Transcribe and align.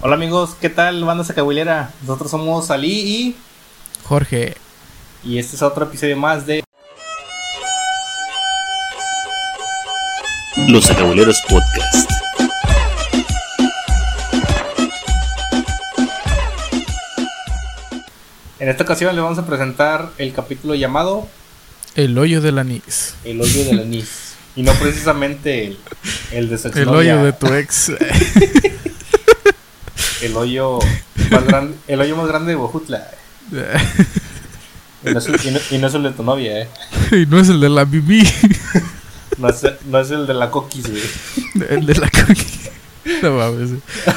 Hola 0.00 0.14
amigos, 0.14 0.56
¿qué 0.60 0.68
tal 0.68 1.02
banda 1.04 1.24
sacabuilera? 1.24 1.90
Nosotros 2.02 2.30
somos 2.30 2.70
Ali 2.70 2.92
y 2.92 3.36
Jorge. 4.04 4.56
Y 5.24 5.38
este 5.38 5.56
es 5.56 5.62
otro 5.62 5.86
episodio 5.86 6.16
más 6.16 6.46
de 6.46 6.62
Los 10.68 10.84
Sacabuleros 10.86 11.40
Podcast. 11.48 12.10
En 18.58 18.68
esta 18.68 18.84
ocasión 18.84 19.14
le 19.14 19.20
vamos 19.20 19.38
a 19.38 19.46
presentar 19.46 20.10
el 20.18 20.32
capítulo 20.32 20.74
llamado 20.74 21.28
El 21.94 22.16
hoyo 22.18 22.40
del 22.40 22.58
anís. 22.58 23.14
El 23.24 23.40
hoyo 23.40 23.64
del 23.64 23.80
anís. 23.80 24.34
y 24.56 24.62
no 24.62 24.72
precisamente 24.74 25.66
el, 25.66 25.78
el 26.32 26.48
de 26.48 26.58
su 26.58 26.68
El 26.74 26.88
hoyo 26.88 27.22
de 27.22 27.32
tu 27.32 27.46
ex. 27.52 27.92
el 30.22 30.36
hoyo 30.36 30.78
más 31.30 31.44
grande, 31.44 31.76
el 31.88 32.00
hoyo 32.00 32.16
más 32.16 32.28
grande 32.28 32.50
de 32.50 32.56
Bojutla. 32.56 33.06
y, 33.50 35.10
no 35.10 35.18
es, 35.18 35.28
y, 35.44 35.50
no, 35.50 35.58
y 35.70 35.78
no 35.78 35.86
es 35.86 35.94
el 35.94 36.02
de 36.02 36.10
tu 36.10 36.22
novia, 36.22 36.62
eh. 36.62 36.68
Y 37.12 37.26
no 37.26 37.38
es 37.38 37.48
el 37.48 37.60
de 37.60 37.68
la 37.68 37.84
Bibi. 37.84 38.28
No 39.38 39.48
es, 39.50 39.62
no 39.86 40.00
es 40.00 40.10
el 40.10 40.26
de 40.26 40.32
la 40.34 40.50
coquis, 40.50 40.88
güey. 40.90 41.02
El 41.68 41.84
de 41.84 41.94
la 41.94 42.08
coquis. 42.10 42.70
No 43.22 43.32
mames. 43.36 43.70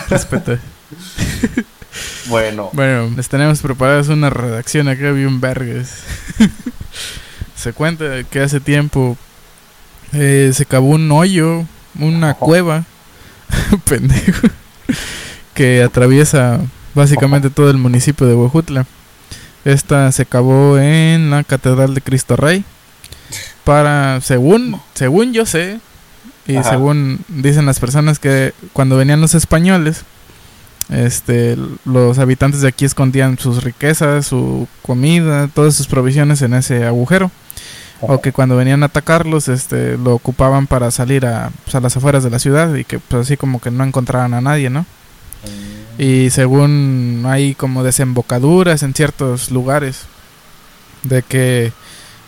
Respeta. 0.09 0.57
Bueno. 2.27 2.69
Bueno, 2.73 3.11
les 3.15 3.27
tenemos 3.27 3.59
preparadas 3.59 4.07
una 4.07 4.29
redacción 4.29 4.87
acá 4.87 5.11
bien 5.11 5.41
vergas. 5.41 6.03
se 7.55 7.73
cuenta 7.73 8.23
que 8.23 8.39
hace 8.39 8.59
tiempo 8.59 9.17
eh, 10.13 10.51
se 10.53 10.65
cavó 10.65 10.87
un 10.89 11.11
hoyo, 11.11 11.65
una 11.99 12.31
Ojo. 12.31 12.45
cueva, 12.45 12.85
pendejo, 13.85 14.47
que 15.59 15.83
atraviesa 15.83 16.61
básicamente 16.95 17.49
todo 17.49 17.69
el 17.69 17.75
municipio 17.75 18.25
de 18.25 18.33
Huejutla. 18.33 18.85
Esta 19.65 20.09
se 20.13 20.25
cavó 20.25 20.77
en 20.77 21.31
la 21.31 21.43
Catedral 21.43 21.93
de 21.93 21.99
Cristo 21.99 22.37
Rey 22.37 22.63
para, 23.65 24.21
según, 24.21 24.79
según 24.93 25.33
yo 25.33 25.45
sé, 25.45 25.81
y 26.47 26.55
Ajá. 26.55 26.69
según 26.69 27.19
dicen 27.27 27.65
las 27.65 27.81
personas 27.81 28.19
que 28.19 28.53
cuando 28.71 28.95
venían 28.95 29.19
los 29.19 29.35
españoles, 29.35 30.05
este, 30.87 31.57
los 31.83 32.19
habitantes 32.19 32.61
de 32.61 32.69
aquí 32.69 32.85
escondían 32.85 33.37
sus 33.37 33.61
riquezas, 33.61 34.27
su 34.27 34.65
comida, 34.81 35.49
todas 35.53 35.75
sus 35.75 35.87
provisiones 35.87 36.41
en 36.41 36.53
ese 36.53 36.85
agujero. 36.85 37.31
O 37.99 38.21
que 38.21 38.31
cuando 38.31 38.55
venían 38.55 38.81
a 38.83 38.85
atacarlos, 38.85 39.49
este, 39.49 39.97
lo 39.97 40.13
ocupaban 40.13 40.67
para 40.67 40.89
salir 40.89 41.25
a, 41.25 41.51
pues, 41.65 41.75
a 41.75 41.81
las 41.81 41.97
afueras 41.97 42.23
de 42.23 42.29
la 42.29 42.39
ciudad 42.39 42.73
y 42.75 42.85
que 42.85 42.97
pues 42.97 43.23
así 43.23 43.35
como 43.35 43.59
que 43.59 43.71
no 43.71 43.83
encontraran 43.83 44.33
a 44.33 44.39
nadie, 44.39 44.69
¿no? 44.69 44.85
Y 45.97 46.29
según 46.29 47.23
hay 47.27 47.55
como 47.55 47.83
desembocaduras 47.83 48.83
en 48.83 48.93
ciertos 48.93 49.51
lugares, 49.51 50.01
de 51.03 51.23
que 51.23 51.71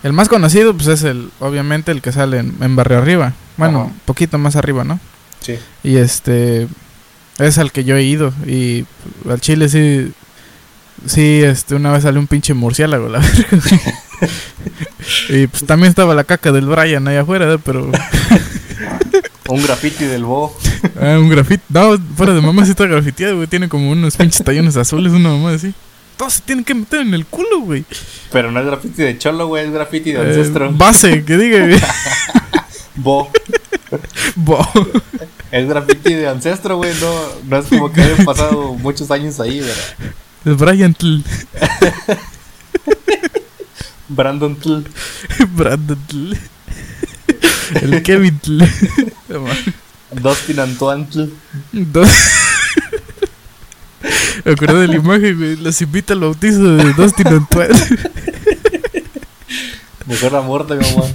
el 0.04 0.14
más 0.14 0.28
conocido 0.30 0.74
pues 0.74 0.88
es 0.88 1.04
el, 1.04 1.30
obviamente 1.40 1.92
el 1.92 2.02
que 2.02 2.12
sale 2.12 2.40
en, 2.40 2.56
en 2.62 2.76
Barrio 2.76 2.98
Arriba, 2.98 3.34
bueno, 3.58 3.84
Ajá. 3.84 3.92
poquito 4.06 4.38
más 4.38 4.56
arriba, 4.56 4.84
¿no? 4.84 5.00
Sí. 5.42 5.56
Y 5.84 5.98
este 5.98 6.68
es 7.38 7.58
al 7.58 7.72
que 7.72 7.84
yo 7.84 7.96
he 7.96 8.04
ido 8.04 8.34
y 8.46 8.86
al 9.30 9.40
Chile 9.42 9.70
sí 9.70 10.12
sí 11.06 11.42
este 11.44 11.76
una 11.76 11.92
vez 11.92 12.04
salió 12.04 12.20
un 12.20 12.28
pinche 12.28 12.54
murciélago 12.54 13.10
la 13.10 13.20
verga. 13.20 13.94
y 15.30 15.48
pues 15.48 15.66
también 15.66 15.90
estaba 15.90 16.14
la 16.14 16.24
caca 16.26 16.52
del 16.52 16.66
Brian 16.68 17.08
ahí 17.08 17.16
afuera, 17.18 17.54
¿eh? 17.54 17.58
pero 17.64 17.90
Un 19.52 19.62
graffiti 19.64 20.06
del 20.06 20.24
Bo. 20.24 20.56
ah, 21.02 21.18
un 21.20 21.30
grafiti, 21.30 21.64
no, 21.70 21.98
fuera 22.16 22.34
de 22.34 22.42
mamá 22.42 22.64
sí 22.66 22.72
está 22.72 22.86
grafiteado, 22.86 23.36
güey, 23.36 23.48
tiene 23.48 23.68
como 23.70 23.92
unos 23.92 24.16
pinches 24.16 24.44
tallones 24.44 24.78
azules, 24.78 25.12
una 25.12 25.30
mamá 25.30 25.52
así. 25.52 25.74
Todos 26.18 26.34
se 26.34 26.42
tienen 26.42 26.64
que 26.64 26.74
meter 26.76 27.02
en 27.02 27.14
el 27.14 27.26
culo, 27.26 27.62
güey. 27.62 27.84
Pero 28.32 28.52
no 28.52 28.60
es 28.60 28.66
graffiti 28.66 29.02
de 29.04 29.18
cholo, 29.18 29.48
güey, 29.48 29.66
es 29.66 29.72
graffiti 29.72 30.12
de 30.14 30.20
Eh, 30.20 30.30
ancestro. 30.30 30.72
base, 30.72 31.24
que 31.26 31.38
diga, 31.38 31.66
güey. 31.66 31.80
Bo. 32.96 33.30
Bo. 34.36 34.68
Es 35.52 35.68
graffiti 35.68 36.14
de 36.14 36.28
ancestro, 36.28 36.78
güey. 36.78 36.92
No, 37.02 37.12
no 37.50 37.58
es 37.58 37.66
como 37.66 37.92
que 37.92 38.02
hayan 38.02 38.26
pasado 38.26 38.74
muchos 38.76 39.10
años 39.12 39.40
ahí, 39.40 39.60
¿verdad? 39.60 40.14
El 40.46 40.56
Brian 40.56 40.94
Tl. 40.94 41.20
Brandon 44.08 44.56
Tl. 44.56 44.84
Brandon 45.56 45.98
Tl. 46.08 46.38
El 47.76 48.04
Kevin. 48.04 48.40
Dustin 50.12 50.60
Antoine. 50.60 51.08
Me 54.44 54.52
acordé 54.52 54.80
de 54.82 54.88
la 54.88 54.96
imagen, 54.96 55.38
güey. 55.38 55.56
Los 55.58 55.82
invita 55.82 56.14
al 56.14 56.22
bautizo 56.22 56.76
de 56.76 56.94
Dustin 56.94 57.28
Antoine. 57.28 57.74
Mejor 60.06 60.68
de 60.68 60.76
mi 60.76 60.86
mamá. 60.92 61.06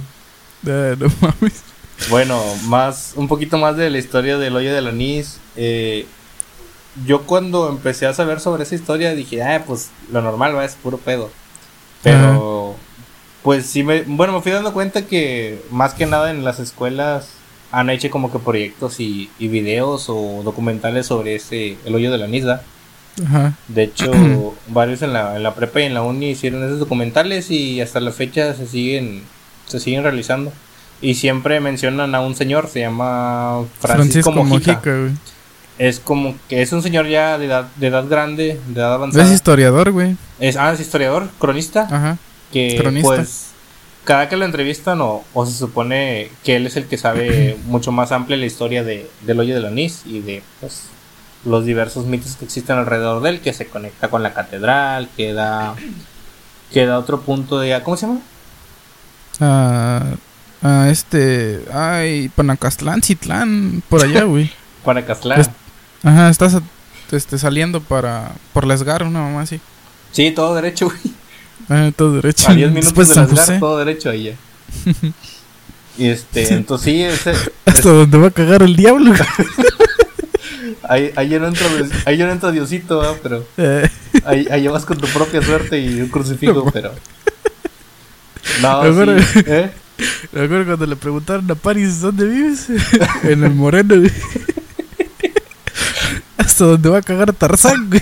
Ah, 0.67 0.95
no 0.97 1.11
mames. 1.21 1.61
Bueno, 2.09 2.41
más, 2.65 3.13
un 3.15 3.27
poquito 3.27 3.57
más 3.57 3.75
de 3.75 3.89
la 3.89 3.97
historia 3.97 4.37
del 4.37 4.55
hoyo 4.55 4.73
del 4.73 4.87
anís. 4.87 5.39
Eh, 5.55 6.07
yo 7.05 7.23
cuando 7.23 7.69
empecé 7.69 8.07
a 8.07 8.13
saber 8.13 8.39
sobre 8.39 8.63
esa 8.63 8.75
historia 8.75 9.13
dije, 9.13 9.43
ah, 9.43 9.63
pues 9.65 9.89
lo 10.11 10.21
normal 10.21 10.55
va, 10.55 10.65
es 10.65 10.75
puro 10.75 10.97
pedo. 10.97 11.29
Pero, 12.03 12.75
pues 13.47 13.65
sí 13.65 13.81
me, 13.81 14.01
bueno, 14.01 14.33
me 14.33 14.41
fui 14.41 14.51
dando 14.51 14.73
cuenta 14.73 15.03
que 15.03 15.61
más 15.71 15.93
que 15.93 16.05
nada 16.05 16.31
en 16.31 16.43
las 16.43 16.59
escuelas 16.59 17.29
han 17.71 17.89
hecho 17.89 18.09
como 18.09 18.29
que 18.29 18.39
proyectos 18.39 18.99
y, 18.99 19.29
y 19.39 19.47
videos 19.47 20.07
o 20.09 20.41
documentales 20.43 21.05
sobre 21.05 21.35
ese, 21.35 21.77
el 21.85 21.95
hoyo 21.95 22.11
del 22.11 22.23
anís, 22.23 22.43
¿verdad? 22.43 22.61
Ajá. 23.25 23.53
De 23.69 23.83
hecho, 23.83 24.11
varios 24.67 25.01
en 25.01 25.13
la, 25.13 25.37
en 25.37 25.43
la 25.43 25.55
prepa 25.55 25.79
y 25.79 25.83
en 25.83 25.93
la 25.93 26.01
uni 26.01 26.31
hicieron 26.31 26.61
esos 26.65 26.79
documentales 26.79 27.49
y 27.49 27.79
hasta 27.79 28.01
la 28.01 28.11
fecha 28.11 28.53
se 28.53 28.67
siguen, 28.67 29.23
se 29.65 29.79
siguen 29.79 30.03
realizando. 30.03 30.51
Y 30.99 31.13
siempre 31.13 31.61
mencionan 31.61 32.15
a 32.15 32.19
un 32.19 32.35
señor, 32.35 32.67
se 32.67 32.81
llama 32.81 33.63
Francisco, 33.79 34.33
Mojica. 34.33 34.81
güey. 34.83 35.11
Es 35.77 36.01
como 36.01 36.35
que 36.49 36.61
es 36.61 36.73
un 36.73 36.83
señor 36.83 37.07
ya 37.07 37.37
de 37.37 37.45
edad, 37.45 37.67
de 37.77 37.87
edad 37.87 38.09
grande, 38.09 38.59
de 38.67 38.73
edad 38.81 38.89
Es 38.89 38.95
avanzada. 38.95 39.33
historiador, 39.33 39.91
güey. 39.93 40.17
Es, 40.37 40.57
ah, 40.57 40.73
es 40.73 40.81
historiador, 40.81 41.29
cronista, 41.39 41.83
Ajá. 41.89 42.17
Que 42.51 42.77
cronista. 42.79 43.07
pues 43.07 43.47
cada 44.03 44.29
que 44.29 44.37
lo 44.37 44.45
entrevistan 44.45 45.01
o, 45.01 45.23
o 45.33 45.45
se 45.45 45.51
supone 45.57 46.29
que 46.43 46.55
él 46.55 46.65
es 46.67 46.77
el 46.77 46.85
que 46.85 46.97
sabe 46.97 47.57
mucho 47.65 47.91
más 47.91 48.11
amplia 48.11 48.37
la 48.37 48.45
historia 48.45 48.83
de, 48.83 49.09
del 49.21 49.39
hoyo 49.39 49.53
del 49.55 49.65
anís 49.65 50.03
y 50.05 50.19
de 50.21 50.41
pues, 50.61 50.83
los 51.45 51.65
diversos 51.65 52.05
mitos 52.05 52.35
que 52.35 52.45
existen 52.45 52.77
alrededor 52.77 53.21
de 53.21 53.29
él, 53.31 53.41
que 53.41 53.53
se 53.53 53.67
conecta 53.67 54.09
con 54.09 54.23
la 54.23 54.33
catedral, 54.33 55.09
que 55.15 55.33
da, 55.33 55.75
que 56.73 56.85
da 56.85 56.97
otro 56.99 57.21
punto 57.21 57.59
de... 57.59 57.79
¿Cómo 57.83 57.95
se 57.97 58.07
llama? 58.07 58.19
Ah, 59.39 60.03
ah, 60.63 60.87
este. 60.89 61.63
Ay, 61.73 62.29
Panacastlán, 62.29 63.01
Citlán. 63.01 63.83
Por 63.89 64.03
allá, 64.03 64.23
güey. 64.23 64.51
Para 64.83 65.05
Castlán. 65.05 65.41
Es- 65.41 65.49
Ajá, 66.03 66.29
estás 66.29 66.57
este, 67.11 67.37
saliendo 67.37 67.81
para. 67.81 68.31
Por 68.53 68.65
la 68.65 68.73
Esgar, 68.75 69.03
una 69.03 69.19
mamá 69.19 69.41
así. 69.41 69.59
Sí, 70.11 70.31
todo 70.31 70.55
derecho, 70.55 70.85
güey. 70.85 70.99
Ah, 71.69 71.91
todo 71.95 72.13
derecho. 72.15 72.49
A 72.49 72.53
10 72.55 72.69
minutos 72.69 72.85
Después 72.85 73.07
de 73.09 73.13
San 73.15 73.27
José. 73.27 73.57
todo 73.59 73.77
derecho 73.79 74.09
ahí 74.09 74.23
ya. 74.25 74.33
Y 75.99 76.09
este, 76.09 76.53
entonces 76.53 76.85
sí, 76.85 77.01
ese, 77.01 77.33
Hasta 77.65 77.89
donde 77.89 78.17
va 78.19 78.27
a 78.27 78.31
cagar 78.31 78.61
el 78.61 78.75
diablo. 78.75 79.13
ahí, 80.87 81.11
ahí 81.15 81.29
no 81.39 81.47
entra, 81.47 81.65
ahí 82.05 82.17
no 82.19 82.29
entra 82.31 82.51
Diosito, 82.51 82.99
¿verdad? 82.99 83.15
pero 83.23 83.45
Eh, 83.57 83.89
ahí, 84.23 84.47
ahí 84.51 84.67
vas 84.67 84.85
con 84.85 84.97
tu 84.99 85.07
propia 85.07 85.41
suerte 85.41 85.79
y 85.79 85.99
un 86.01 86.09
crucifijo, 86.09 86.69
pero... 86.71 86.93
No, 88.61 88.67
Ahora- 88.67 89.23
sí, 89.23 89.39
¿eh? 89.47 89.71
Me 90.31 90.41
acuerdo 90.43 90.65
cuando 90.67 90.85
le 90.85 90.95
preguntaron 90.95 91.49
a 91.49 91.55
Paris 91.55 91.99
dónde 92.01 92.25
vives. 92.25 92.67
en 93.23 93.43
el 93.43 93.55
Moreno. 93.55 93.95
Hasta 96.37 96.65
donde 96.65 96.89
va 96.89 96.99
a 96.99 97.01
cagar 97.01 97.33
Tarzán, 97.33 97.89
güey. 97.89 98.01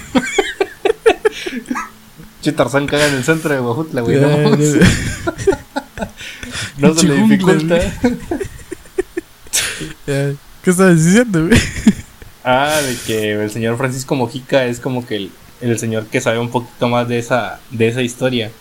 Che, 2.46 2.52
Tarzán 2.52 2.86
caga 2.86 3.08
en 3.08 3.16
el 3.16 3.24
centro 3.24 3.52
de 3.52 3.60
Guajutla, 3.60 4.02
güey. 4.02 4.20
No, 4.20 4.28
Eh, 4.54 4.80
no 6.78 6.94
se 6.94 7.08
le 7.08 7.16
dificulta. 7.16 7.80
¿Qué 10.06 10.70
estabas 10.70 11.04
diciendo, 11.04 11.48
güey? 11.48 11.60
Ah, 12.44 12.80
de 12.86 12.96
que 13.08 13.32
el 13.32 13.50
señor 13.50 13.78
Francisco 13.78 14.14
Mojica 14.14 14.66
es 14.66 14.80
como 14.80 15.08
que 15.08 15.16
el, 15.16 15.32
el 15.62 15.80
señor 15.80 16.06
que 16.06 16.22
sabe 16.22 16.38
un 16.38 16.52
poquito 16.52 16.88
más 16.88 17.08
de 17.08 17.18
esa, 17.18 17.60
de 17.72 17.88
esa 17.88 18.04
historia. 18.04 18.52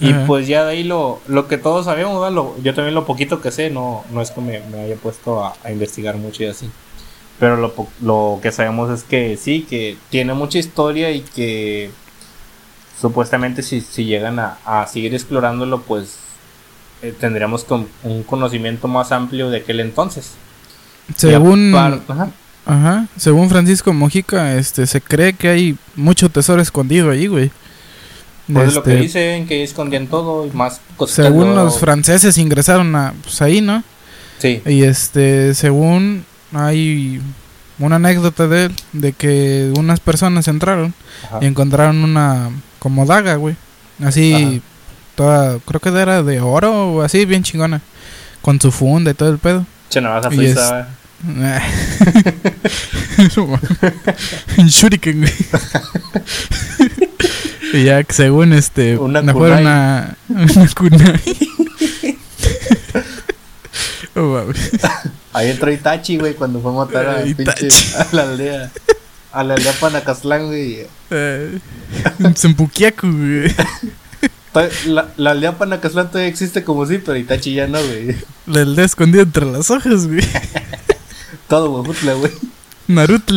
Y 0.00 0.10
Ajá. 0.10 0.24
pues 0.26 0.48
ya 0.48 0.64
de 0.64 0.72
ahí 0.72 0.82
lo, 0.82 1.20
lo 1.28 1.46
que 1.46 1.56
todos 1.56 1.84
sabemos. 1.84 2.32
Lo- 2.32 2.56
yo 2.64 2.74
también 2.74 2.96
lo 2.96 3.06
poquito 3.06 3.40
que 3.40 3.52
sé, 3.52 3.70
no, 3.70 4.04
no 4.10 4.22
es 4.22 4.32
que 4.32 4.40
me, 4.40 4.58
me 4.72 4.80
haya 4.80 4.96
puesto 4.96 5.44
a, 5.44 5.54
a 5.62 5.70
investigar 5.70 6.16
mucho 6.16 6.42
y 6.42 6.46
así. 6.46 6.68
Pero 7.38 7.56
lo, 7.56 7.72
lo 8.02 8.40
que 8.42 8.50
sabemos 8.50 8.90
es 8.90 9.04
que 9.04 9.36
sí, 9.36 9.64
que 9.70 9.96
tiene 10.10 10.34
mucha 10.34 10.58
historia 10.58 11.12
y 11.12 11.20
que 11.20 11.92
supuestamente 13.00 13.62
si, 13.62 13.80
si 13.80 14.04
llegan 14.04 14.38
a, 14.38 14.58
a 14.64 14.86
seguir 14.86 15.14
explorándolo, 15.14 15.82
pues 15.82 16.16
eh, 17.02 17.14
tendríamos 17.18 17.64
con- 17.64 17.88
un 18.02 18.22
conocimiento 18.22 18.88
más 18.88 19.12
amplio 19.12 19.50
de 19.50 19.58
aquel 19.58 19.80
entonces. 19.80 20.32
Según, 21.16 21.74
ajá. 21.74 22.30
Ajá, 22.66 23.06
según 23.16 23.48
Francisco 23.48 23.92
Mojica, 23.92 24.54
este, 24.54 24.86
se 24.86 25.00
cree 25.00 25.32
que 25.32 25.48
hay 25.48 25.76
mucho 25.96 26.28
tesoro 26.28 26.60
escondido 26.62 27.10
ahí, 27.10 27.26
güey. 27.26 27.50
Pues 28.52 28.68
es 28.68 28.74
lo 28.74 28.82
que 28.82 28.90
Este, 28.92 29.02
dicen, 29.02 29.46
que 29.46 29.62
escondían 29.62 30.06
todo 30.08 30.46
y 30.46 30.50
más 30.50 30.80
cosas. 30.96 31.16
según 31.26 31.54
los 31.54 31.78
franceses 31.78 32.36
ingresaron 32.38 32.94
a, 32.96 33.14
pues, 33.22 33.40
ahí, 33.42 33.60
¿no? 33.60 33.82
Sí. 34.38 34.60
Y 34.66 34.82
este, 34.82 35.54
según 35.54 36.24
hay 36.52 37.20
una 37.78 37.96
anécdota 37.96 38.46
de 38.46 38.66
él, 38.66 38.72
de 38.92 39.12
que 39.14 39.72
unas 39.76 40.00
personas 40.00 40.46
entraron 40.48 40.94
Ajá. 41.26 41.38
y 41.40 41.46
encontraron 41.46 42.04
una 42.04 42.50
como 42.80 43.06
daga, 43.06 43.36
güey. 43.36 43.54
Así, 44.04 44.34
Ajá. 44.34 44.60
toda, 45.14 45.58
creo 45.60 45.80
que 45.80 45.88
era 45.90 46.22
de 46.24 46.40
oro 46.40 46.94
o 46.94 47.02
así, 47.02 47.24
bien 47.26 47.44
chingona. 47.44 47.80
Con 48.42 48.60
su 48.60 48.72
funda 48.72 49.10
y 49.12 49.14
todo 49.14 49.28
el 49.30 49.38
pedo. 49.38 49.64
Che, 49.90 50.00
navaja 50.00 50.30
suiza. 50.30 50.88
Shuriken, 54.56 55.20
güey. 55.20 55.32
y 57.74 57.84
ya 57.84 58.02
que 58.02 58.12
según 58.14 58.52
este, 58.52 58.96
Una 58.98 59.22
no 59.22 59.32
fue 59.32 59.48
kunai. 59.48 59.62
una, 59.62 60.16
una 60.28 60.68
kunai. 60.74 61.20
Oh. 64.16 64.44
Ahí 65.32 65.50
entró 65.50 65.70
Itachi, 65.70 66.16
güey, 66.18 66.34
cuando 66.34 66.60
fue 66.60 66.72
a 66.72 66.74
matar 66.74 67.08
a, 67.08 67.22
pinche- 67.24 67.94
a 67.96 68.06
la 68.14 68.22
aldea. 68.22 68.70
A 69.32 69.44
la 69.44 69.54
aldea 69.54 69.72
Panacastlán, 69.78 70.46
güey. 70.46 70.86
Eh, 71.10 71.58
un 72.18 72.34
Zempuquiaco, 72.34 73.06
güey. 73.10 73.54
La, 74.86 75.08
la 75.16 75.30
aldea 75.30 75.56
Panacastlán 75.56 76.08
todavía 76.08 76.28
existe 76.28 76.64
como 76.64 76.84
sí, 76.86 76.98
pero 76.98 77.16
Itachi 77.16 77.54
ya 77.54 77.68
no, 77.68 77.78
güey. 77.80 78.16
La 78.46 78.62
aldea 78.62 78.84
escondida 78.84 79.22
entre 79.22 79.46
las 79.46 79.70
hojas, 79.70 80.08
güey. 80.08 80.26
Todo 81.48 81.70
Huejutla, 81.70 82.14
güey. 82.14 82.32
Naruto. 82.88 83.34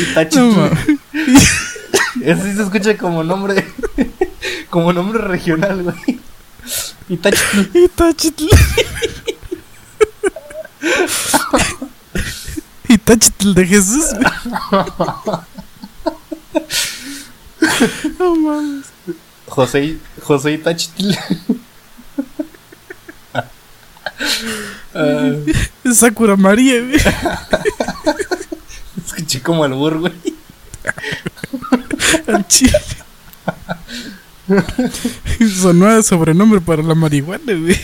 Itachi. 0.00 0.38
No. 0.38 0.70
Eso 2.22 2.42
sí 2.44 2.54
se 2.54 2.62
escucha 2.62 2.96
como 2.98 3.24
nombre. 3.24 3.66
Como 4.68 4.92
nombre 4.92 5.22
regional, 5.22 5.82
güey. 5.82 6.20
Itachi. 7.08 7.38
Itachitl. 7.72 8.44
Itachitl 13.08 13.54
de 13.54 13.66
Jesús, 13.66 14.04
güey. 14.12 14.26
No 18.18 18.36
mames. 18.36 18.86
José, 19.46 19.96
José 20.22 20.52
Itachi. 20.52 20.90
Ah, 24.94 25.32
Sakura 25.94 26.36
María, 26.36 26.80
güey. 26.82 27.00
escuché 29.06 29.40
como 29.40 29.64
al 29.64 29.72
burro, 29.72 30.00
güey. 30.00 30.12
Al 32.26 32.46
chile. 32.46 32.78
Sonó 35.60 35.86
a 35.88 36.02
sobrenombre 36.02 36.60
para 36.60 36.82
la 36.82 36.94
marihuana, 36.94 37.54
güey. 37.54 37.80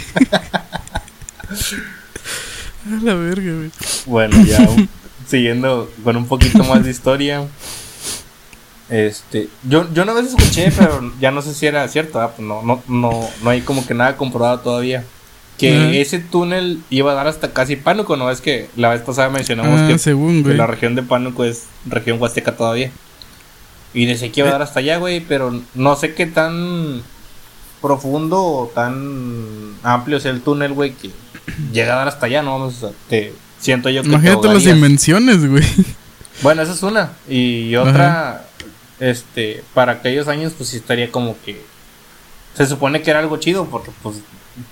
A 2.86 3.02
la 3.02 3.14
verga, 3.14 3.52
güey. 3.52 3.70
Bueno, 4.06 4.44
ya 4.44 4.66
siguiendo 5.26 5.90
con 6.02 6.16
un 6.16 6.26
poquito 6.26 6.62
más 6.64 6.84
de 6.84 6.90
historia. 6.92 7.46
Este, 8.90 9.48
yo, 9.68 9.92
yo 9.94 10.02
una 10.02 10.12
vez 10.12 10.26
escuché, 10.26 10.70
pero 10.76 11.10
ya 11.18 11.30
no 11.30 11.40
sé 11.42 11.54
si 11.54 11.66
era 11.66 11.88
cierto, 11.88 12.20
ah, 12.20 12.32
pues 12.36 12.46
no, 12.46 12.62
no, 12.62 12.82
no, 12.86 13.28
no 13.42 13.50
hay 13.50 13.62
como 13.62 13.86
que 13.86 13.94
nada 13.94 14.16
comprobado 14.16 14.60
todavía. 14.60 15.04
Que 15.58 16.00
ese 16.00 16.18
túnel 16.18 16.82
iba 16.90 17.12
a 17.12 17.14
dar 17.14 17.26
hasta 17.28 17.52
casi 17.52 17.76
Pánuco, 17.76 18.16
¿no? 18.16 18.30
Es 18.30 18.40
que 18.40 18.68
la 18.76 18.90
vez 18.90 19.00
pasada 19.02 19.30
mencionamos 19.30 19.80
Ah, 19.80 19.86
que, 19.88 19.98
según, 19.98 20.38
que 20.38 20.48
güey. 20.48 20.56
la 20.56 20.66
región 20.66 20.94
de 20.96 21.02
Pánuco 21.02 21.44
es 21.44 21.64
región 21.86 22.20
huasteca 22.20 22.56
todavía. 22.56 22.90
Y 23.94 24.04
decía 24.06 24.30
que 24.30 24.40
iba 24.40 24.48
a 24.48 24.52
dar 24.52 24.62
hasta 24.62 24.80
allá, 24.80 24.98
güey, 24.98 25.20
pero 25.20 25.58
no 25.74 25.96
sé 25.96 26.12
qué 26.14 26.26
tan 26.26 27.02
profundo 27.80 28.42
o 28.42 28.66
tan 28.74 29.74
amplio 29.84 30.18
sea 30.20 30.32
el 30.32 30.42
túnel, 30.42 30.72
güey, 30.72 30.92
que 30.92 31.10
llega 31.72 31.94
a 31.94 31.98
dar 31.98 32.08
hasta 32.08 32.26
allá, 32.26 32.42
¿no? 32.42 32.56
O 32.56 32.70
sea, 32.70 32.90
te, 33.08 33.32
siento 33.64 33.88
yo 33.90 34.02
que 34.02 34.08
te 34.08 34.14
Imagínate 34.14 34.48
las 34.48 34.64
dimensiones, 34.74 35.48
güey. 35.48 35.64
Bueno, 36.42 36.62
esa 36.62 36.72
es 36.72 36.82
una. 36.82 37.12
Y 37.28 37.74
otra, 37.76 38.44
este, 39.00 39.62
para 39.72 39.92
aquellos 39.92 40.28
años, 40.28 40.52
pues 40.56 40.68
sí 40.70 40.76
estaría 40.76 41.10
como 41.10 41.36
que. 41.44 41.60
Se 42.56 42.66
supone 42.66 43.02
que 43.02 43.10
era 43.10 43.20
algo 43.20 43.36
chido, 43.38 43.64
porque 43.66 43.90
pues 44.02 44.16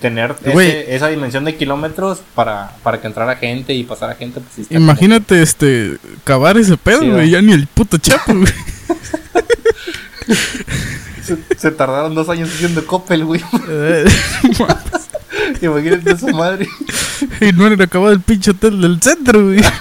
tener 0.00 0.37
ese- 0.44 0.94
esa 0.94 1.09
dimensión 1.09 1.44
de 1.44 1.56
kilómetros 1.56 2.21
para, 2.37 2.77
para 2.85 3.00
que 3.00 3.09
entrara 3.09 3.35
gente 3.37 3.75
y 3.75 3.83
pasara 3.83 4.15
gente, 4.15 4.41
pues 4.41 4.55
sí 4.55 4.61
está 4.62 4.75
como- 4.75 4.85
Imagínate, 4.85 5.43
este, 5.43 5.99
cavar 6.23 6.56
ese 6.59 6.77
pedo, 6.77 7.00
Sí, 7.00 7.09
güey. 7.11 7.31
Ya 7.31 7.43
ni 7.43 7.53
el 7.53 7.67
puto 7.67 7.99
chapo, 7.99 8.33
güey. 8.35 8.53
Se, 11.25 11.38
se 11.56 11.71
tardaron 11.71 12.15
dos 12.15 12.29
años 12.29 12.50
haciendo 12.53 12.85
Coppel, 12.87 13.25
güey. 13.25 13.41
Eh, 13.69 14.05
Imagínate 15.62 16.12
esa 16.12 16.27
madre. 16.33 16.69
y 17.41 17.53
no 17.53 17.67
han 17.67 17.81
acabado 17.81 18.13
el 18.13 18.21
pinche 18.21 18.53
hotel 18.53 18.81
del 18.81 19.01
centro, 19.01 19.45
güey. 19.45 19.61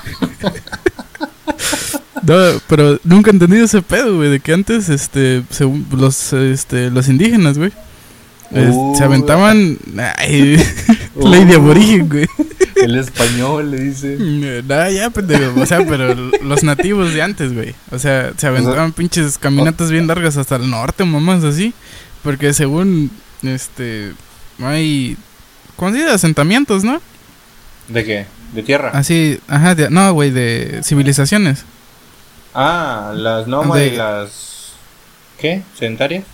No, 2.24 2.36
pero 2.68 3.00
nunca 3.04 3.32
he 3.32 3.34
entendido 3.34 3.66
ese 3.66 3.82
pedo, 3.82 4.18
güey, 4.18 4.30
de 4.30 4.40
que 4.40 4.54
antes, 4.54 4.90
este, 4.90 5.42
según 5.50 5.88
los, 5.92 6.34
este, 6.34 6.92
los 6.92 7.08
indígenas, 7.08 7.58
güey, 7.58 7.72
se 8.96 9.04
aventaban, 9.04 9.78
ay, 10.18 10.62
ley 11.16 11.46
de 11.46 11.58
Uh. 11.58 11.62
aborigen, 11.62 12.10
güey. 12.10 12.28
El 12.76 12.96
español 12.96 13.72
le 13.72 13.80
dice. 13.80 14.18
No, 14.20 14.90
ya, 14.90 15.10
pendejo, 15.10 15.60
o 15.60 15.66
sea, 15.66 15.86
pero 15.86 16.14
los 16.14 16.64
nativos 16.64 17.14
de 17.14 17.22
antes, 17.22 17.54
güey, 17.54 17.74
o 17.92 17.98
sea, 17.98 18.34
se 18.38 18.48
aventaban 18.48 18.92
pinches 18.92 19.38
caminatas 19.38 19.90
bien 19.90 20.08
largas 20.08 20.38
hasta 20.38 20.58
el 20.58 20.70
norte, 20.70 21.04
mamás, 21.04 21.44
así, 21.44 21.74
porque 22.24 22.54
según, 22.54 23.10
este, 23.42 24.12
hay, 24.60 25.18
¿cómo 25.76 25.92
se 25.92 25.98
dice? 25.98 26.12
Asentamientos, 26.12 26.84
¿no? 26.84 27.02
¿De 27.88 28.04
qué? 28.06 28.26
¿De 28.54 28.64
tierra? 28.64 28.92
Así, 28.94 29.40
ajá, 29.48 29.76
de- 29.76 29.90
no, 29.90 30.14
güey, 30.14 30.32
de 30.32 30.82
civilizaciones. 30.84 31.66
Ah, 32.54 33.14
las 33.16 33.48
nómadas 33.48 33.88
y 33.88 33.92
las. 33.96 34.74
¿Qué? 35.40 35.62
¿Sedentarias? 35.78 36.26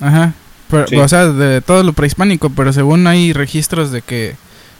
Ajá. 0.00 0.34
Pero, 0.70 0.86
Sí. 0.86 0.96
O 0.96 1.08
sea, 1.08 1.26
de 1.26 1.60
todo 1.62 1.82
lo 1.82 1.94
prehispánico, 1.94 2.50
pero 2.50 2.72
según 2.72 3.06
hay 3.06 3.32
registros 3.32 3.90
de 3.90 4.02
que 4.02 4.36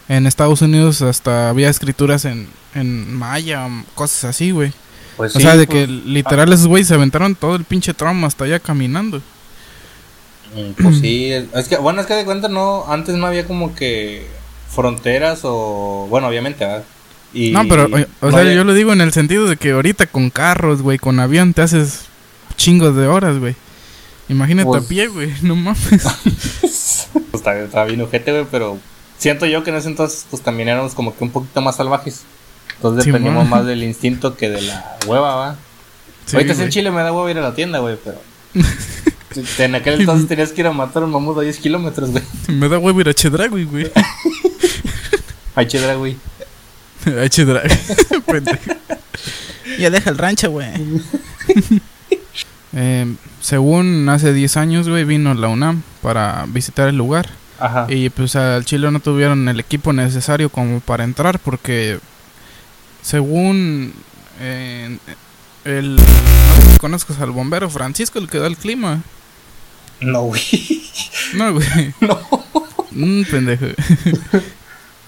en 0.09 0.27
Estados 0.27 0.61
Unidos 0.62 1.00
hasta 1.03 1.49
había 1.49 1.71
escrituras 1.71 2.25
en, 2.27 2.49
en 2.75 3.15
maya, 3.15 3.67
cosas 3.95 4.25
así, 4.25 4.50
güey. 4.50 4.73
Pues 5.17 5.35
o 5.35 5.39
sí, 5.39 5.45
sea, 5.45 5.57
de 5.57 5.67
pues, 5.67 5.87
que 5.87 5.93
literal 5.93 6.52
esos 6.52 6.67
güeyes 6.69 6.88
se 6.88 6.95
aventaron 6.95 7.35
todo 7.35 7.57
el 7.57 7.64
pinche 7.64 7.95
tramo 7.95 8.26
hasta 8.26 8.45
allá 8.45 8.61
caminando. 8.61 9.23
Mm, 10.55 10.83
Pues 10.83 10.99
sí, 11.00 11.31
es 11.33 11.69
que, 11.69 11.76
bueno, 11.78 12.00
es 12.02 12.07
que 12.07 12.14
de 12.14 12.25
cuenta 12.25 12.49
no, 12.49 12.85
antes 12.88 13.17
no 13.17 13.26
había 13.26 13.47
como 13.47 13.75
que 13.75 14.26
fronteras 14.69 15.41
o, 15.43 16.07
bueno, 16.09 16.29
obviamente, 16.29 16.65
¿verdad? 16.65 16.85
Y 17.33 17.51
no, 17.51 17.67
pero, 17.69 17.89
o, 18.21 18.31
sea, 18.31 18.45
yo 18.53 18.65
lo 18.65 18.73
digo 18.75 18.93
en 18.93 19.01
el 19.01 19.13
sentido 19.13 19.47
de 19.47 19.57
que 19.57 19.73
ahorita 19.73 20.07
con 20.07 20.31
carros, 20.31 20.81
güey, 20.83 20.99
con 20.99 21.21
avión 21.21 21.53
te 21.53 21.63
haces 21.63 22.07
chingos 22.57 22.97
de 22.97 23.07
horas, 23.07 23.39
güey. 23.39 23.55
Imagínate 24.29 24.67
Pues- 24.67 24.85
a 24.85 24.89
pie, 24.89 25.09
güey, 25.09 25.33
no 25.43 25.57
mames. 25.57 25.81
pues, 26.61 27.09
está, 27.33 27.59
está 27.59 27.85
bien 27.85 28.01
ojete, 28.01 28.33
güey, 28.33 28.47
pero 28.51 28.79
siento 29.19 29.47
yo 29.47 29.63
que 29.63 29.71
en 29.71 29.77
ese 29.77 29.89
entonces, 29.89 30.27
pues 30.31 30.43
también 30.43 30.69
éramos 30.69 30.95
como 30.95 31.17
que 31.17 31.25
un 31.25 31.31
poquito 31.31 31.61
más 31.61 31.77
salvajes. 31.77 32.23
Entonces 32.77 33.05
Sí, 33.05 33.11
dependíamos 33.11 33.45
man. 33.49 33.61
más 33.61 33.67
del 33.67 33.83
instinto 33.83 34.37
que 34.37 34.49
de 34.49 34.63
la 34.63 34.99
hueva, 35.07 35.35
¿va? 35.35 35.57
Sí, 36.27 36.37
Ahorita 36.37 36.55
sí 36.55 36.63
en. 36.63 36.69
Chile 36.69 36.91
me 36.91 37.03
da 37.03 37.13
hueva 37.13 37.31
ir 37.31 37.39
a 37.39 37.41
la 37.41 37.55
tienda, 37.55 37.81
güey, 37.81 37.99
pero... 38.03 38.21
en 39.59 39.75
aquel 39.75 40.01
entonces 40.01 40.29
tenías 40.29 40.53
que 40.53 40.61
ir 40.61 40.67
a 40.67 40.73
matar 40.73 41.03
a 41.03 41.07
un 41.07 41.13
mamut 41.13 41.39
a 41.39 41.41
10 41.43 41.59
kilómetros, 41.59 42.11
güey. 42.11 42.23
Me 42.49 42.69
da 42.69 42.79
huevo 42.79 43.01
ir 43.01 43.09
a 43.09 43.15
Chedragui, 43.15 43.65
güey. 43.65 43.91
Ay, 45.59 45.67
chedra, 45.67 45.95
güey. 45.97 46.17
Chedragui. 47.31 47.75
Pendejo. 48.27 48.73
ya 49.77 49.91
deja 49.91 50.11
el 50.11 50.19
rancho, 50.19 50.50
güey. 50.50 50.69
Eh, 52.75 53.15
según 53.41 54.07
hace 54.11 54.35
10 54.35 54.57
años, 54.59 54.88
güey, 54.91 55.05
vino 55.05 55.33
la 55.33 55.49
UNAM 55.49 55.83
para 56.03 56.45
visitar 56.49 56.87
el 56.88 56.97
lugar. 56.97 57.31
Ajá. 57.59 57.87
Y 57.88 58.11
pues 58.11 58.37
al 58.37 58.67
Chile 58.67 58.91
no 58.91 59.00
tuvieron 59.00 59.49
el 59.49 59.59
equipo 59.59 59.95
necesario 59.95 60.50
como 60.50 60.81
para 60.81 61.03
entrar 61.03 61.38
porque 61.38 61.99
según 63.00 63.95
eh, 64.38 64.99
el 65.65 65.97
no 65.97 66.03
sé 66.62 66.71
si 66.71 66.79
conozcas 66.79 67.21
al 67.21 67.31
bombero 67.31 67.71
Francisco 67.71 68.19
el 68.19 68.29
que 68.29 68.38
da 68.38 68.47
el 68.47 68.59
clima. 68.59 69.00
No, 70.00 70.25
güey. 70.25 70.43
No, 71.35 71.55
güey. 71.55 71.95
No. 72.03 72.21
Un 72.93 73.27
pendejo. 73.29 73.67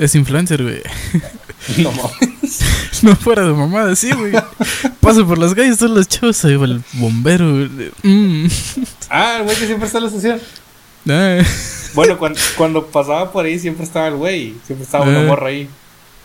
Es 0.00 0.14
influencer, 0.14 0.62
güey. 0.62 0.82
No 1.78 1.92
mames. 1.92 2.60
No 3.02 3.14
fuera 3.16 3.46
de 3.46 3.52
mamada, 3.52 3.94
sí, 3.96 4.10
güey. 4.12 4.32
Paso 5.00 5.26
por 5.26 5.38
las 5.38 5.54
calles, 5.54 5.78
todos 5.78 5.92
los 5.96 6.08
chavos, 6.08 6.44
ahí 6.44 6.56
va 6.56 6.66
el 6.66 6.82
bombero. 6.94 7.50
güey. 7.50 7.90
Mm. 8.02 8.46
Ah, 9.08 9.36
el 9.38 9.44
güey 9.44 9.56
que 9.56 9.66
siempre 9.66 9.86
está 9.86 9.98
en 9.98 10.04
la 10.04 10.10
estación. 10.10 10.40
Ah, 11.08 11.38
Bueno, 11.94 12.18
cuando, 12.18 12.38
cuando 12.56 12.86
pasaba 12.86 13.30
por 13.32 13.44
ahí 13.46 13.58
siempre 13.58 13.84
estaba 13.84 14.08
el 14.08 14.16
güey. 14.16 14.54
Siempre 14.66 14.84
estaba 14.84 15.04
una 15.04 15.22
Eh. 15.22 15.26
morra 15.26 15.46
ahí. 15.48 15.68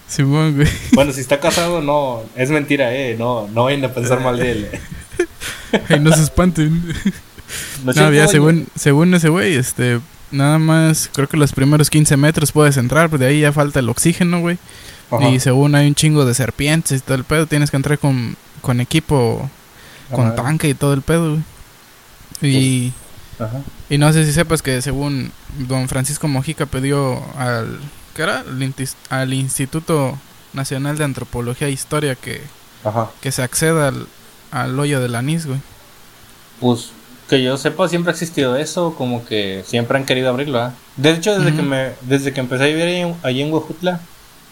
Simón, 0.08 0.56
güey. 0.56 0.68
Bueno, 0.94 1.12
si 1.14 1.22
está 1.22 1.40
casado, 1.40 1.82
no, 1.82 2.24
es 2.36 2.50
mentira, 2.50 2.94
eh. 2.94 3.16
No, 3.18 3.48
no 3.54 3.64
vayan 3.66 3.84
a 3.86 3.94
pensar 3.94 4.20
mal 4.22 4.38
de 4.38 4.52
él. 4.52 4.70
eh. 4.72 4.82
Ay, 5.90 6.00
no 6.00 6.12
se 6.14 6.24
espanten. 6.24 6.94
No, 7.86 7.94
No, 7.94 8.12
ya 8.12 8.28
según, 8.28 8.68
según 8.76 9.14
ese 9.14 9.30
güey, 9.30 9.56
este, 9.56 10.00
nada 10.32 10.60
más, 10.60 11.10
creo 11.14 11.28
que 11.28 11.38
los 11.38 11.54
primeros 11.54 11.90
15 11.90 12.18
metros 12.18 12.52
puedes 12.52 12.78
entrar, 12.78 13.10
pero 13.10 13.20
de 13.20 13.28
ahí 13.28 13.42
ya 13.42 13.52
falta 13.52 13.80
el 13.80 13.90
oxígeno, 13.90 14.40
güey. 14.40 14.58
Ajá, 15.12 15.30
Y 15.30 15.40
según 15.40 15.76
hay 15.76 15.88
un 15.88 15.96
chingo 15.96 16.26
de 16.26 16.34
serpientes 16.34 17.00
y 17.00 17.02
todo 17.02 17.16
el 17.16 17.24
pedo, 17.24 17.46
tienes 17.46 17.72
que 17.72 17.78
entrar 17.78 18.00
con, 18.00 18.36
con 18.62 18.82
equipo, 18.82 19.50
con 20.12 20.28
ajá, 20.28 20.36
tanque 20.36 20.70
y 20.70 20.74
todo 20.74 20.94
el 20.94 21.02
pedo, 21.02 21.32
güey. 21.32 21.44
Y, 22.42 22.94
ajá. 23.40 23.62
y 23.90 23.98
no 23.98 24.12
sé 24.12 24.26
si 24.26 24.34
sepas 24.34 24.62
que 24.62 24.82
según 24.82 25.32
don 25.58 25.88
Francisco 25.88 26.28
Mojica 26.28 26.66
pidió 26.66 27.24
al, 27.38 27.80
¿qué 28.16 28.24
era? 28.24 28.44
Al, 29.10 29.34
Instituto 29.34 30.18
Nacional 30.54 30.98
de 30.98 31.06
Antropología 31.06 31.68
e 31.68 31.72
Historia 31.72 32.16
que, 32.16 32.42
que 33.22 33.32
se 33.32 33.42
acceda 33.42 33.90
al, 33.90 34.08
al 34.52 34.80
hoyo 34.80 35.00
del 35.00 35.16
anís, 35.16 35.46
güey. 35.46 35.60
Pues 36.60 36.92
que 37.30 37.42
yo 37.42 37.58
sepa, 37.58 37.88
siempre 37.88 38.12
ha 38.12 38.14
existido 38.14 38.56
eso, 38.56 38.96
como 38.96 39.26
que 39.26 39.64
siempre 39.66 39.98
han 39.98 40.06
querido 40.06 40.30
abrirlo, 40.30 40.60
¿ah? 40.60 40.74
De 40.96 41.12
hecho, 41.12 41.38
desde 41.38 41.56
que 41.56 41.62
me, 41.62 41.92
desde 42.02 42.34
que 42.34 42.40
empecé 42.40 42.64
a 42.64 42.68
vivir 42.68 42.84
ahí 42.84 43.02
en, 43.02 43.16
ahí 43.24 43.42
en 43.42 43.52
Huejutla, 43.52 44.00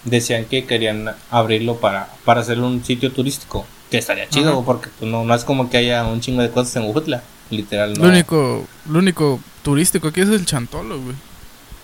decían 0.04 0.46
que 0.46 0.66
querían 0.66 1.14
abrirlo 1.30 1.78
para, 1.78 2.10
para 2.26 2.42
hacerlo 2.42 2.68
un 2.68 2.84
sitio 2.84 3.12
turístico. 3.12 3.66
Que 3.92 4.00
estaría 4.00 4.28
chido, 4.28 4.64
porque 4.66 4.90
pues, 4.98 5.10
no, 5.10 5.24
no 5.24 5.36
es 5.36 5.44
como 5.44 5.70
que 5.70 5.78
haya 5.78 6.04
un 6.06 6.20
chingo 6.20 6.42
de 6.42 6.50
cosas 6.50 6.76
en 6.78 6.84
Huejutla. 6.84 7.24
Literal, 7.52 7.94
no. 7.94 8.04
Lo 8.06 8.10
único, 8.10 8.68
lo 8.90 9.00
único 9.00 9.40
turístico 9.62 10.08
aquí 10.08 10.22
es 10.22 10.30
el 10.30 10.46
chantolo, 10.46 11.00
güey. 11.00 11.16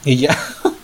Y 0.06 0.18
ya. 0.18 0.38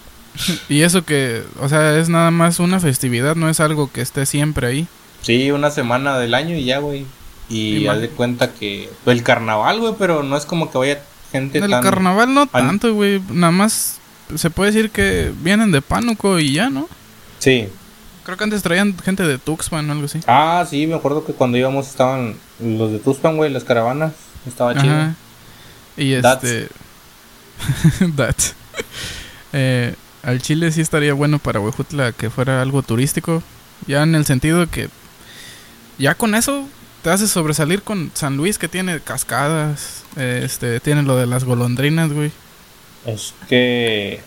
Y 0.67 0.81
eso 0.81 1.05
que, 1.05 1.43
o 1.61 1.69
sea, 1.69 1.97
es 1.97 2.09
nada 2.09 2.29
más 2.29 2.59
una 2.59 2.81
festividad, 2.81 3.37
no 3.37 3.49
es 3.49 3.61
algo 3.61 3.89
que 3.89 4.01
esté 4.01 4.25
siempre 4.25 4.67
ahí. 4.67 4.87
Sí, 5.21 5.49
una 5.51 5.71
semana 5.71 6.19
del 6.19 6.33
año 6.33 6.55
y 6.55 6.65
ya, 6.65 6.79
güey. 6.79 7.05
Y 7.49 7.87
haz 7.87 7.99
de 8.01 8.09
cuenta 8.09 8.51
que 8.53 8.89
el 9.05 9.23
carnaval, 9.23 9.79
güey, 9.79 9.93
pero 9.99 10.23
no 10.23 10.35
es 10.37 10.45
como 10.45 10.71
que 10.71 10.77
vaya 10.77 11.01
gente 11.31 11.59
El 11.59 11.69
tan... 11.69 11.83
carnaval 11.83 12.33
no 12.33 12.41
an- 12.41 12.49
tanto, 12.49 12.93
güey. 12.93 13.21
Nada 13.31 13.51
más 13.51 13.99
se 14.35 14.49
puede 14.49 14.71
decir 14.71 14.89
que 14.89 15.31
vienen 15.41 15.71
de 15.71 15.81
Pánuco 15.81 16.39
y 16.39 16.53
ya, 16.53 16.69
¿no? 16.69 16.89
Sí. 17.39 17.67
Creo 18.23 18.37
que 18.37 18.43
antes 18.43 18.63
traían 18.63 18.97
gente 18.97 19.21
de 19.21 19.37
Tuxpan 19.37 19.87
o 19.87 19.91
algo 19.93 20.05
así. 20.05 20.19
Ah, 20.25 20.65
sí, 20.67 20.87
me 20.87 20.95
acuerdo 20.95 21.23
que 21.25 21.33
cuando 21.33 21.57
íbamos 21.59 21.87
estaban 21.87 22.35
los 22.59 22.91
de 22.91 22.97
Tuspan, 22.97 23.37
güey, 23.37 23.51
las 23.51 23.63
caravanas. 23.63 24.13
Estaba 24.47 24.73
chido. 24.73 24.93
Ajá. 24.93 25.15
Y 25.97 26.11
That's- 26.13 26.43
este. 26.43 26.69
That. 28.15 28.35
Eh, 29.57 29.95
al 30.23 30.41
Chile 30.41 30.69
sí 30.73 30.81
estaría 30.81 31.13
bueno 31.13 31.39
para 31.39 31.61
Huejutla 31.61 32.11
que 32.11 32.29
fuera 32.29 32.61
algo 32.61 32.81
turístico. 32.81 33.41
Ya 33.87 34.03
en 34.03 34.15
el 34.15 34.25
sentido 34.25 34.69
que. 34.69 34.89
Ya 35.97 36.15
con 36.15 36.35
eso 36.35 36.67
te 37.05 37.11
hace 37.11 37.27
sobresalir 37.27 37.83
con 37.83 38.09
San 38.15 38.35
Luis 38.35 38.57
que 38.57 38.67
tiene 38.67 38.99
cascadas. 38.99 40.01
Este, 40.15 40.79
tiene 40.79 41.03
lo 41.03 41.15
de 41.15 41.27
las 41.27 41.43
golondrinas, 41.43 42.11
güey. 42.11 42.31
Es 43.05 43.35
que... 43.47 44.21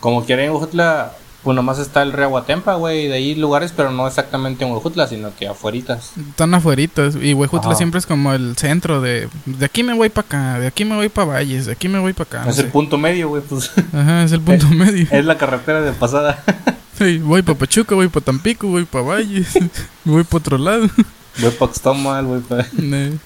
Como 0.00 0.24
quieren 0.24 0.46
en 0.46 0.52
Huejutla, 0.52 1.12
pues 1.42 1.54
nomás 1.54 1.78
está 1.78 2.00
el 2.02 2.14
río 2.14 2.24
Aguatempa, 2.24 2.76
güey. 2.76 3.08
De 3.08 3.16
ahí 3.16 3.34
lugares, 3.34 3.74
pero 3.76 3.90
no 3.90 4.06
exactamente 4.06 4.64
en 4.64 4.72
Huejutla, 4.72 5.06
sino 5.06 5.36
que 5.36 5.46
afueritas. 5.46 6.12
Están 6.30 6.54
afueritas. 6.54 7.14
Y 7.14 7.34
Huejutla 7.34 7.72
Ajá. 7.72 7.76
siempre 7.76 7.98
es 7.98 8.06
como 8.06 8.32
el 8.32 8.56
centro 8.56 9.02
de. 9.02 9.28
De 9.44 9.66
aquí 9.66 9.82
me 9.82 9.92
voy 9.92 10.08
para 10.08 10.26
acá, 10.26 10.58
de 10.60 10.66
aquí 10.68 10.86
me 10.86 10.94
voy 10.94 11.10
para 11.10 11.26
Valles, 11.26 11.66
de 11.66 11.72
aquí 11.72 11.88
me 11.88 11.98
voy 11.98 12.14
para 12.14 12.38
acá. 12.38 12.44
no 12.46 12.52
es 12.52 12.58
el 12.58 12.68
punto 12.68 12.96
medio, 12.96 13.28
güey, 13.28 13.42
pues. 13.42 13.70
Ajá, 13.92 14.24
es 14.24 14.32
el 14.32 14.40
punto 14.40 14.66
medio. 14.68 15.06
es 15.10 15.24
la 15.26 15.36
carretera 15.36 15.82
de 15.82 15.92
pasada. 15.92 16.42
Sí, 16.96 17.18
voy 17.18 17.42
para 17.42 17.58
Pachuca, 17.58 17.96
voy 17.96 18.06
para 18.06 18.24
Tampico, 18.24 18.68
voy 18.68 18.84
para 18.84 19.04
Valles, 19.04 19.58
voy 20.04 20.22
para 20.22 20.38
otro 20.38 20.58
lado. 20.58 20.88
Voy 21.38 21.50
para 21.52 21.70
Axtomal, 21.70 22.24
voy 22.26 22.40
para... 22.40 22.68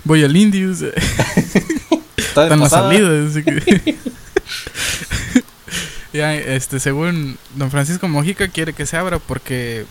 Voy 0.04 0.24
al 0.24 0.36
Indios. 0.36 0.82
eh, 0.82 0.92
Están 2.16 2.60
las 2.60 2.70
salidas. 2.70 3.30
así 3.30 3.42
que- 3.42 3.96
ya, 6.12 6.34
este, 6.34 6.80
según 6.80 7.38
don 7.54 7.70
Francisco 7.70 8.08
Mojica 8.08 8.48
quiere 8.48 8.72
que 8.72 8.86
se 8.86 8.96
abra 8.96 9.18
porque 9.18 9.86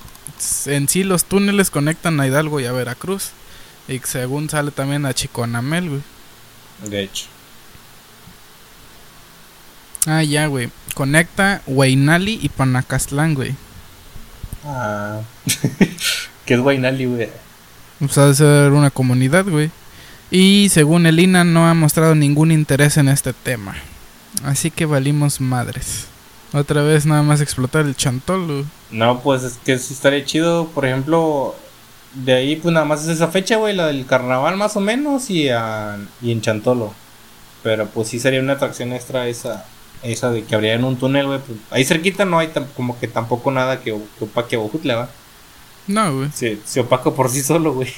en 0.66 0.88
sí 0.88 1.04
los 1.04 1.26
túneles 1.26 1.70
conectan 1.70 2.20
a 2.20 2.28
Hidalgo 2.28 2.60
y 2.60 2.66
a 2.66 2.72
Veracruz. 2.72 3.30
Y 3.88 4.00
según 4.00 4.50
sale 4.50 4.72
también 4.72 5.06
a 5.06 5.14
Chicoanamel, 5.14 5.90
güey. 5.90 6.02
De 6.90 7.04
hecho. 7.04 7.26
Ah, 10.06 10.24
ya, 10.24 10.48
güey. 10.48 10.70
Conecta 10.94 11.62
Huaynali 11.68 12.40
y 12.42 12.50
Panacastlán, 12.50 13.34
güey. 13.34 13.56
Ah. 14.66 15.22
que 16.46 16.54
es 16.54 16.60
Guaynali, 16.60 17.06
güey. 17.06 17.30
O 18.04 18.08
sea, 18.08 18.26
de 18.28 18.36
ser 18.36 18.72
una 18.72 18.90
comunidad, 18.92 19.46
güey. 19.46 19.72
Y 20.30 20.70
según 20.70 21.06
el 21.06 21.20
INA 21.20 21.44
no 21.44 21.68
ha 21.68 21.74
mostrado 21.74 22.14
ningún 22.16 22.52
interés 22.52 22.98
en 22.98 23.08
este 23.10 23.34
tema. 23.34 23.76
Así 24.44 24.70
que 24.72 24.86
valimos 24.86 25.42
madres. 25.42 26.06
Otra 26.54 26.82
vez 26.82 27.06
nada 27.06 27.24
más 27.24 27.42
explotar 27.42 27.86
el 27.86 27.96
chantol, 27.96 28.46
güey. 28.46 28.66
No, 28.92 29.20
pues 29.22 29.44
es 29.44 29.54
que 29.66 29.78
sí 29.80 29.94
estaría 29.94 30.24
chido, 30.26 30.68
por 30.68 30.86
ejemplo, 30.86 31.56
de 32.14 32.34
ahí 32.34 32.56
pues 32.56 32.74
nada 32.74 32.86
más 32.86 33.04
es 33.04 33.08
esa 33.10 33.28
fecha, 33.30 33.58
güey, 33.58 33.76
la 33.76 33.88
del 33.88 34.06
carnaval 34.06 34.56
más 34.58 34.76
o 34.76 34.80
menos 34.80 35.30
y, 35.30 35.50
a- 35.50 35.98
y 36.22 36.32
en 36.32 36.42
Chantolo. 36.42 36.94
Pero 37.64 37.88
pues 37.88 38.08
sí 38.10 38.20
sería 38.20 38.40
una 38.40 38.54
atracción 38.54 38.94
extra 38.94 39.28
esa 39.28 39.66
esa 40.04 40.30
de 40.30 40.44
que 40.44 40.54
habría 40.56 40.78
un 40.78 40.96
túnel, 40.98 41.26
güey. 41.26 41.40
pues, 41.40 41.58
ahí 41.72 41.84
cerquita 41.84 42.24
no 42.24 42.38
hay 42.38 42.50
como 42.76 43.00
que 43.00 43.08
tampoco 43.08 43.50
nada 43.52 43.80
que, 43.80 43.98
que 44.18 44.24
opaque 44.26 44.56
a 44.56 44.60
Bojutla, 44.60 44.96
¿va? 44.96 45.10
No, 45.88 46.16
güey. 46.18 46.30
Se, 46.34 46.60
se 46.66 46.82
opaca 46.82 47.12
por 47.12 47.30
sí 47.30 47.42
solo, 47.42 47.74
güey. 47.74 47.94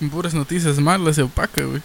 Puras 0.12 0.34
noticias 0.34 0.78
malas 0.78 1.16
se 1.16 1.22
opaca, 1.22 1.62
güey. 1.62 1.82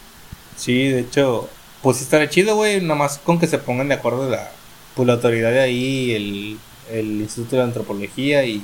Sí, 0.56 0.88
de 0.88 1.02
hecho, 1.02 1.50
pues 1.82 1.98
sí 1.98 2.04
estaría 2.04 2.30
chido, 2.30 2.56
güey, 2.56 2.82
nada 2.82 2.96
más 2.96 3.20
con 3.20 3.40
que 3.40 3.48
se 3.48 3.58
pongan 3.58 3.88
de 3.90 3.96
acuerdo 3.96 4.30
la, 4.30 4.52
pues, 4.96 5.08
la 5.08 5.14
autoridad 5.14 5.52
de 5.52 5.62
ahí, 5.62 6.12
el, 6.14 6.58
el 6.92 7.22
Instituto 7.22 7.56
de 7.58 7.64
Antropología 7.64 8.46
y, 8.46 8.64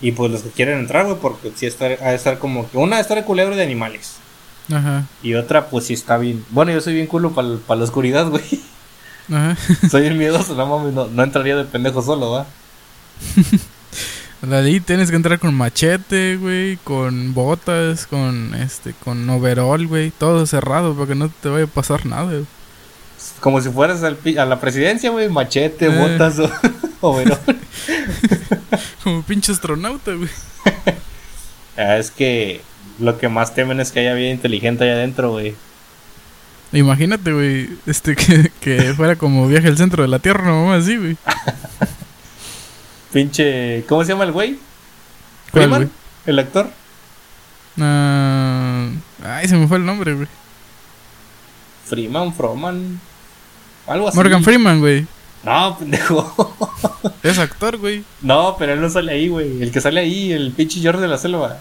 y 0.00 0.12
pues 0.12 0.30
los 0.30 0.42
que 0.42 0.50
quieren 0.50 0.78
entrar, 0.78 1.06
güey, 1.06 1.18
porque 1.18 1.52
sí 1.54 1.66
estar, 1.66 1.98
de 1.98 2.14
estar 2.14 2.38
como 2.38 2.70
que 2.70 2.78
una 2.78 3.00
estar 3.00 3.18
el 3.18 3.24
culebro 3.24 3.56
de 3.56 3.62
animales 3.62 4.16
Ajá, 4.70 5.06
y 5.22 5.34
otra 5.34 5.68
pues 5.70 5.86
sí 5.86 5.94
está 5.94 6.18
bien. 6.18 6.44
Bueno, 6.50 6.72
yo 6.72 6.80
soy 6.82 6.94
bien 6.94 7.06
culo 7.06 7.32
para 7.32 7.48
la 7.78 7.84
oscuridad, 7.84 8.28
güey. 8.28 8.44
ajá. 9.32 9.56
soy 9.90 10.06
el 10.06 10.14
miedoso, 10.14 10.54
no 10.54 10.66
mames, 10.66 10.92
no, 10.92 11.06
no 11.06 11.22
entraría 11.22 11.56
de 11.56 11.64
pendejo 11.64 12.02
solo, 12.02 12.30
¿va? 12.32 12.46
Ahí 14.50 14.78
tienes 14.80 15.10
que 15.10 15.16
entrar 15.16 15.38
con 15.40 15.54
machete, 15.54 16.36
güey, 16.36 16.76
con 16.84 17.34
botas, 17.34 18.06
con 18.06 18.54
este, 18.54 18.92
con 19.04 19.28
overall, 19.30 19.86
güey, 19.86 20.10
todo 20.12 20.46
cerrado 20.46 20.94
para 20.94 21.08
que 21.08 21.14
no 21.16 21.28
te 21.28 21.48
vaya 21.48 21.64
a 21.64 21.68
pasar 21.68 22.06
nada, 22.06 22.24
güey. 22.24 22.44
Como 23.40 23.60
si 23.60 23.68
fueras 23.70 24.02
al 24.04 24.14
pi- 24.16 24.38
a 24.38 24.44
la 24.44 24.60
presidencia, 24.60 25.10
güey, 25.10 25.28
machete, 25.28 25.86
Eh. 25.86 25.88
botas 25.88 26.38
o 26.38 26.50
overol. 27.00 27.38
Como 29.04 29.22
pinche 29.22 29.52
astronauta, 29.52 30.12
güey. 30.14 30.28
Ah, 31.76 31.96
es 31.96 32.10
que 32.10 32.60
lo 32.98 33.18
que 33.18 33.28
más 33.28 33.54
temen 33.54 33.78
es 33.78 33.92
que 33.92 34.00
haya 34.00 34.12
vida 34.14 34.30
inteligente 34.30 34.82
allá 34.82 34.94
adentro, 34.94 35.30
güey. 35.30 35.54
Imagínate, 36.72 37.32
güey, 37.32 37.68
este 37.86 38.16
que, 38.16 38.50
que 38.60 38.94
fuera 38.94 39.14
como 39.14 39.46
viaje 39.46 39.68
al 39.68 39.76
centro 39.78 40.02
de 40.02 40.08
la 40.08 40.18
Tierra, 40.18 40.44
no 40.46 40.72
así, 40.72 40.96
güey. 40.96 41.16
Pinche. 43.12 43.84
¿Cómo 43.88 44.04
se 44.04 44.12
llama 44.12 44.24
el 44.24 44.32
güey? 44.32 44.58
¿Cuál, 45.50 45.64
Freeman, 45.64 45.90
el 46.26 46.38
actor. 46.38 46.70
Ah, 47.80 48.88
ay, 49.24 49.48
se 49.48 49.56
me 49.56 49.66
fue 49.66 49.78
el 49.78 49.86
nombre, 49.86 50.14
güey. 50.14 50.28
Freeman, 51.86 52.34
Froman. 52.34 53.00
Algo 53.86 54.08
así. 54.08 54.16
Morgan 54.16 54.44
Freeman, 54.44 54.80
güey. 54.80 55.06
No, 55.44 55.78
pendejo. 55.78 56.54
Es 57.22 57.38
actor, 57.38 57.78
güey. 57.78 58.04
no, 58.22 58.56
pero 58.58 58.72
él 58.74 58.80
no 58.80 58.90
sale 58.90 59.12
ahí, 59.12 59.28
güey. 59.28 59.62
El 59.62 59.70
que 59.70 59.80
sale 59.80 60.00
ahí, 60.00 60.32
el 60.32 60.52
pinche 60.52 60.80
George 60.80 61.00
de 61.00 61.08
la 61.08 61.18
selva. 61.18 61.58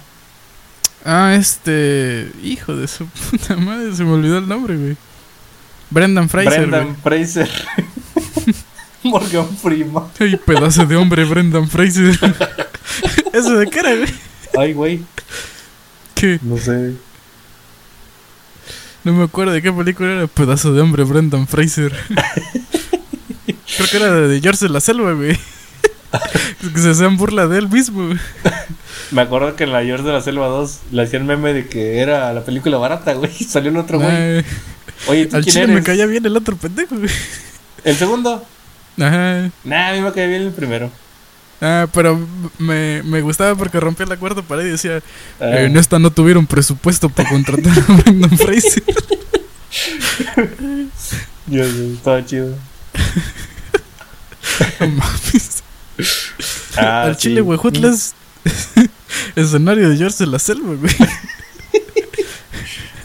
Ah, 1.06 1.34
este. 1.36 2.32
Hijo 2.44 2.75
de 2.75 2.88
su 2.88 3.06
puta 3.32 3.56
madre, 3.56 3.96
se 3.96 4.04
me 4.04 4.12
olvidó 4.12 4.39
el 4.39 4.48
nombre, 4.48 4.75
güey. 4.75 4.98
Brendan 5.89 6.27
Fraser, 6.27 6.68
Brendan 6.68 6.98
Fraser. 6.98 7.50
Morgan 9.12 9.48
Freeman. 9.58 10.06
Ay, 10.20 10.36
pedazo 10.38 10.86
de 10.86 10.96
hombre, 10.96 11.24
Brendan 11.26 11.68
Fraser. 11.70 12.18
¿Eso 13.34 13.58
de 13.58 13.68
qué 13.68 13.80
era, 13.80 13.96
güey? 13.96 14.10
Ay, 14.58 14.74
güey. 14.74 15.02
¿Qué? 16.16 16.40
No 16.42 16.58
sé. 16.58 16.94
No 19.04 19.14
me 19.14 19.24
acuerdo 19.24 19.54
de 19.54 19.62
qué 19.62 19.72
película 19.72 20.12
era. 20.12 20.28
Pedazo 20.28 20.74
de 20.74 20.82
hombre, 20.82 21.04
Brendan 21.04 21.48
Fraser. 21.48 21.94
Creo 23.78 23.88
que 23.90 23.98
era 23.98 24.14
de 24.14 24.42
George 24.42 24.66
de 24.66 24.72
la 24.74 24.80
Selva, 24.82 25.14
güey. 25.14 25.38
que 26.74 26.80
se 26.80 26.90
hacían 26.92 27.18
burla 27.18 27.48
de 27.48 27.60
él 27.60 27.70
mismo, 27.70 28.08
güey. 28.08 28.18
Me 29.12 29.22
acuerdo 29.22 29.56
que 29.56 29.66
en 29.66 29.72
la 29.72 29.84
George 29.84 30.04
de 30.06 30.12
la 30.14 30.22
Selva 30.22 30.48
2 30.48 30.80
le 30.92 31.04
hacían 31.04 31.26
meme 31.26 31.54
de 31.54 31.68
que 31.68 32.00
era 32.00 32.34
la 32.34 32.44
película 32.44 32.78
barata, 32.78 33.14
güey. 33.14 33.32
Salió 33.34 33.70
el 33.72 33.78
otro 33.78 34.00
güey. 34.00 34.10
Ay, 34.12 34.46
Oye, 35.08 35.26
¿tú 35.28 35.36
al 35.38 35.44
quién 35.44 35.54
chile 35.54 35.64
eres? 35.66 35.76
me 35.76 35.84
caía 35.84 36.06
bien 36.08 36.26
el 36.26 36.36
otro 36.36 36.56
pendejo, 36.58 36.96
güey. 36.98 37.10
¿El 37.84 37.96
segundo? 37.96 38.44
Ajá. 39.00 39.50
Nah, 39.63 39.89
a 39.89 39.94
mí 39.94 40.01
me 40.01 40.12
caía 40.12 40.27
bien 40.27 40.42
el 40.44 40.51
primero. 40.51 40.92
Ah, 41.62 41.88
pero 41.92 42.20
me, 42.60 43.01
me 43.04 43.22
gustaba 43.22 43.56
porque 43.56 43.80
rompía 43.80 44.06
la 44.06 44.18
cuarta 44.18 44.42
pared 44.44 44.66
y 44.68 44.70
decía, 44.72 45.01
Ah. 45.39 45.46
"Eh, 45.58 45.66
en 45.66 45.75
esta 45.77 45.98
no 46.00 46.12
tuvieron 46.12 46.46
presupuesto 46.46 47.10
para 47.10 47.30
contratar 47.30 47.74
a 47.77 47.94
Brendan 47.94 48.38
Fraser. 48.38 48.84
Yo, 51.48 51.63
yo, 51.63 51.94
estaba 51.94 52.25
chido. 52.25 52.56
No 54.80 54.88
mames. 54.88 55.63
Ah, 56.77 57.04
Al 57.04 57.16
sí. 57.16 57.22
chile, 57.30 57.42
güey, 57.42 57.58
Jutla 57.60 57.89
es 57.94 58.16
escenario 59.36 59.89
de 59.89 59.98
George 59.98 60.18
de 60.20 60.27
la 60.27 60.39
Selva, 60.39 60.74
güey. 60.75 60.94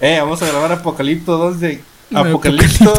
Eh, 0.01 0.19
vamos 0.21 0.41
a 0.43 0.47
grabar 0.47 0.73
Apocalipto 0.73 1.37
2 1.37 1.61
de. 1.61 1.81
Apocalipto. 2.15 2.95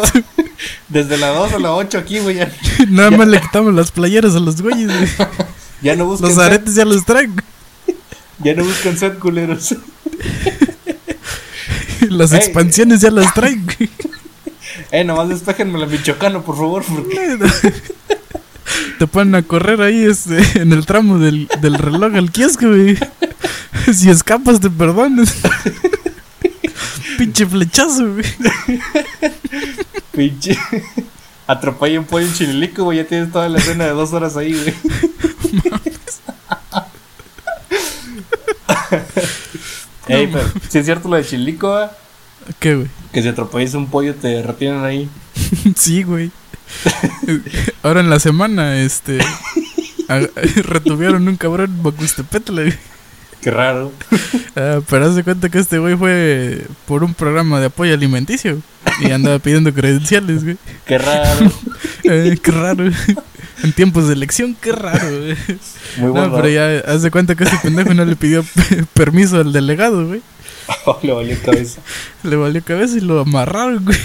Desde 0.94 1.18
la 1.18 1.28
2 1.30 1.52
a 1.54 1.58
la 1.58 1.74
8 1.74 1.98
aquí, 1.98 2.20
güey. 2.20 2.36
Ya, 2.36 2.50
Nada 2.88 3.10
más 3.10 3.26
le 3.26 3.40
quitamos 3.40 3.74
las 3.74 3.90
playeras 3.90 4.36
a 4.36 4.40
los 4.40 4.62
güeyes, 4.62 4.86
güey. 4.86 5.08
ya 5.82 5.96
no 5.96 6.06
busquen 6.06 6.28
Los 6.28 6.36
set. 6.36 6.44
aretes 6.44 6.74
ya 6.76 6.84
los 6.84 7.04
traen. 7.04 7.34
Ya 8.38 8.54
no 8.54 8.64
busquen 8.64 8.96
set, 8.96 9.18
culeros. 9.18 9.74
Las 12.10 12.32
Ey. 12.32 12.38
expansiones 12.38 13.00
ya 13.00 13.10
las 13.10 13.32
traen, 13.34 13.64
güey. 13.64 13.90
Eh, 14.92 15.02
nomás 15.04 15.28
despejenme 15.30 15.78
la 15.78 15.86
Michoacano, 15.86 16.42
por 16.42 16.56
favor. 16.56 16.84
Porque... 16.84 17.38
Te 18.98 19.06
ponen 19.06 19.34
a 19.34 19.42
correr 19.42 19.80
ahí 19.82 20.04
este, 20.04 20.38
en 20.60 20.72
el 20.72 20.86
tramo 20.86 21.18
del, 21.18 21.48
del 21.60 21.74
reloj 21.74 22.14
al 22.14 22.30
kiosco, 22.30 22.68
güey. 22.68 22.96
Si 23.92 24.10
escapas, 24.10 24.60
te 24.60 24.70
perdonas. 24.70 25.34
Pinche 27.18 27.46
flechazo, 27.46 28.12
güey. 28.12 28.24
Pinche. 30.14 30.58
Atropella 31.46 32.00
un 32.00 32.06
pollo 32.06 32.26
en 32.26 32.32
chililico, 32.32 32.84
güey. 32.84 32.98
Ya 32.98 33.06
tienes 33.06 33.30
toda 33.30 33.48
la 33.48 33.58
escena 33.58 33.84
de 33.84 33.90
dos 33.90 34.12
horas 34.12 34.36
ahí, 34.36 34.54
güey. 34.54 34.74
Ey, 40.06 40.26
pero 40.26 40.44
si 40.68 40.78
es 40.78 40.84
cierto 40.84 41.08
lo 41.08 41.16
de 41.16 41.24
chililico, 41.24 41.80
¿eh? 41.80 41.88
¿Qué, 42.58 42.74
güey? 42.76 42.88
que 43.12 43.22
si 43.22 43.28
atropellas 43.28 43.74
un 43.74 43.86
pollo 43.86 44.14
te 44.14 44.42
retienen 44.42 44.84
ahí. 44.84 45.08
Sí, 45.76 46.02
güey. 46.02 46.30
Ahora 47.82 48.00
en 48.00 48.10
la 48.10 48.18
semana, 48.18 48.80
este. 48.80 49.18
retuvieron 50.56 51.26
un 51.28 51.36
cabrón 51.36 51.82
Bacustepetl, 51.82 52.52
güey. 52.52 52.74
Qué 53.40 53.50
raro. 53.50 53.92
Ah, 54.56 54.80
pero 54.88 55.06
haz 55.06 55.16
de 55.16 55.24
cuenta 55.24 55.48
que 55.48 55.58
este 55.58 55.78
güey 55.78 55.96
fue 55.96 56.66
por 56.86 57.02
un 57.02 57.14
programa 57.14 57.58
de 57.58 57.66
apoyo 57.66 57.92
alimenticio 57.92 58.60
y 59.00 59.10
andaba 59.10 59.38
pidiendo 59.40 59.72
credenciales, 59.74 60.44
güey. 60.44 60.56
Qué 60.86 60.98
raro. 60.98 61.50
Eh, 62.06 62.36
qué 62.42 62.50
raro. 62.50 62.84
En 63.62 63.72
tiempos 63.72 64.08
de 64.08 64.12
elección, 64.12 64.54
qué 64.60 64.72
raro, 64.72 65.08
güey. 65.08 65.36
Muy 65.96 66.10
bueno. 66.10 66.28
No, 66.28 66.36
pero 66.36 66.50
ya 66.50 66.80
haz 66.80 67.00
de 67.00 67.10
cuenta 67.10 67.34
que 67.34 67.44
este 67.44 67.56
pendejo 67.62 67.94
no 67.94 68.04
le 68.04 68.14
pidió 68.14 68.44
permiso 68.92 69.38
al 69.38 69.54
delegado, 69.54 70.06
güey. 70.06 70.20
le 71.02 71.12
valió 71.14 71.38
cabeza. 71.42 71.80
Le 72.22 72.36
valió 72.36 72.62
cabeza 72.62 72.98
y 72.98 73.00
lo 73.00 73.20
amarraron, 73.20 73.86
güey. 73.86 73.96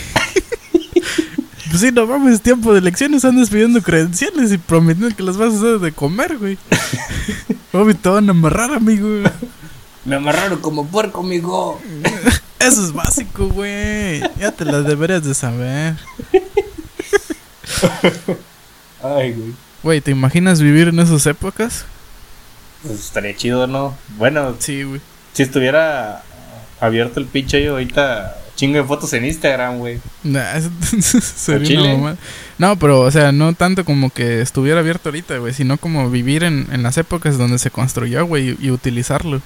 Pues 1.70 1.82
sí, 1.82 1.91
no 1.91 2.08
mames, 2.08 2.41
tiempo 2.41 2.72
de 2.72 2.79
elecciones 2.79 3.25
andas 3.25 3.50
pidiendo 3.50 3.82
credenciales 3.82 4.53
y 4.53 4.58
prometiendo 4.58 5.13
que 5.13 5.22
las 5.22 5.36
vas 5.36 5.53
a 5.53 5.58
hacer 5.58 5.79
de 5.79 5.91
comer, 5.91 6.38
güey. 6.38 6.58
Obvio, 7.74 7.96
te 7.96 8.08
van 8.08 8.29
a 8.29 8.32
amarrar, 8.32 8.72
amigo. 8.72 9.08
Me 10.10 10.16
amarraron 10.16 10.60
como 10.60 10.88
puerco, 10.88 11.20
amigo. 11.22 11.80
Eso 12.60 12.84
es 12.84 12.92
básico, 12.94 13.48
güey. 13.48 14.20
Ya 14.39 14.51
te 14.51 14.66
las 14.66 14.84
deberías 14.84 15.24
de 15.24 15.36
saber. 15.36 15.98
Ay, 19.04 19.34
güey. 19.34 19.54
Güey, 19.84 20.01
¿te 20.01 20.10
imaginas 20.10 20.62
vivir 20.62 20.88
en 20.88 21.00
esas 21.00 21.28
épocas? 21.28 21.86
Pues 22.82 23.00
estaría 23.00 23.36
chido, 23.36 23.68
¿no? 23.68 23.96
Bueno, 24.18 24.56
Sí, 24.58 24.82
güey. 24.84 25.00
si 25.34 25.44
estuviera 25.44 26.24
abierto 26.82 27.20
el 27.20 27.28
pinche 27.28 27.64
yo 27.64 27.74
ahorita 27.74 28.36
chingo 28.55 28.77
de 28.77 28.83
fotos 28.83 29.14
en 29.14 29.25
Instagram, 29.25 29.77
güey. 29.77 30.00
Nah, 30.24 30.60
sería 31.22 31.81
una. 31.94 32.18
No, 32.57 32.77
pero, 32.79 33.01
o 33.01 33.12
sea, 33.12 33.31
no 33.31 33.53
tanto 33.53 33.86
como 33.86 34.10
que 34.10 34.42
estuviera 34.42 34.79
abierto 34.79 35.10
ahorita, 35.10 35.38
güey, 35.38 35.53
sino 35.53 35.77
como 35.77 36.10
vivir 36.10 36.44
en, 36.44 36.68
en 36.72 36.81
las 36.81 36.98
épocas 36.98 37.38
donde 37.38 37.60
se 37.60 37.70
construyó, 37.70 38.25
güey, 38.25 38.57
y, 38.60 38.68
y 38.68 38.72
utilizarlo. 38.72 39.42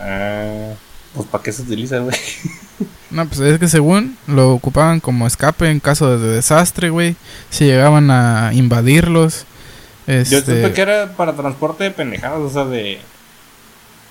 Ah, 0.00 0.72
pues 1.14 1.26
¿para 1.28 1.44
qué 1.44 1.52
se 1.52 1.62
utiliza, 1.62 1.98
güey? 1.98 2.16
No, 3.10 3.26
pues 3.26 3.40
es 3.40 3.58
que 3.58 3.68
según 3.68 4.18
lo 4.26 4.52
ocupaban 4.52 5.00
como 5.00 5.26
escape 5.26 5.70
en 5.70 5.80
caso 5.80 6.18
de 6.18 6.28
desastre, 6.34 6.90
güey. 6.90 7.16
Si 7.48 7.64
llegaban 7.64 8.10
a 8.10 8.50
invadirlos. 8.52 9.46
Yo 10.06 10.12
Este, 10.14 10.40
supe 10.40 10.72
que 10.74 10.80
era 10.82 11.12
para 11.16 11.34
transporte 11.34 11.84
de 11.84 11.90
pendejadas, 11.90 12.40
o 12.40 12.50
sea, 12.50 12.66
de... 12.66 13.00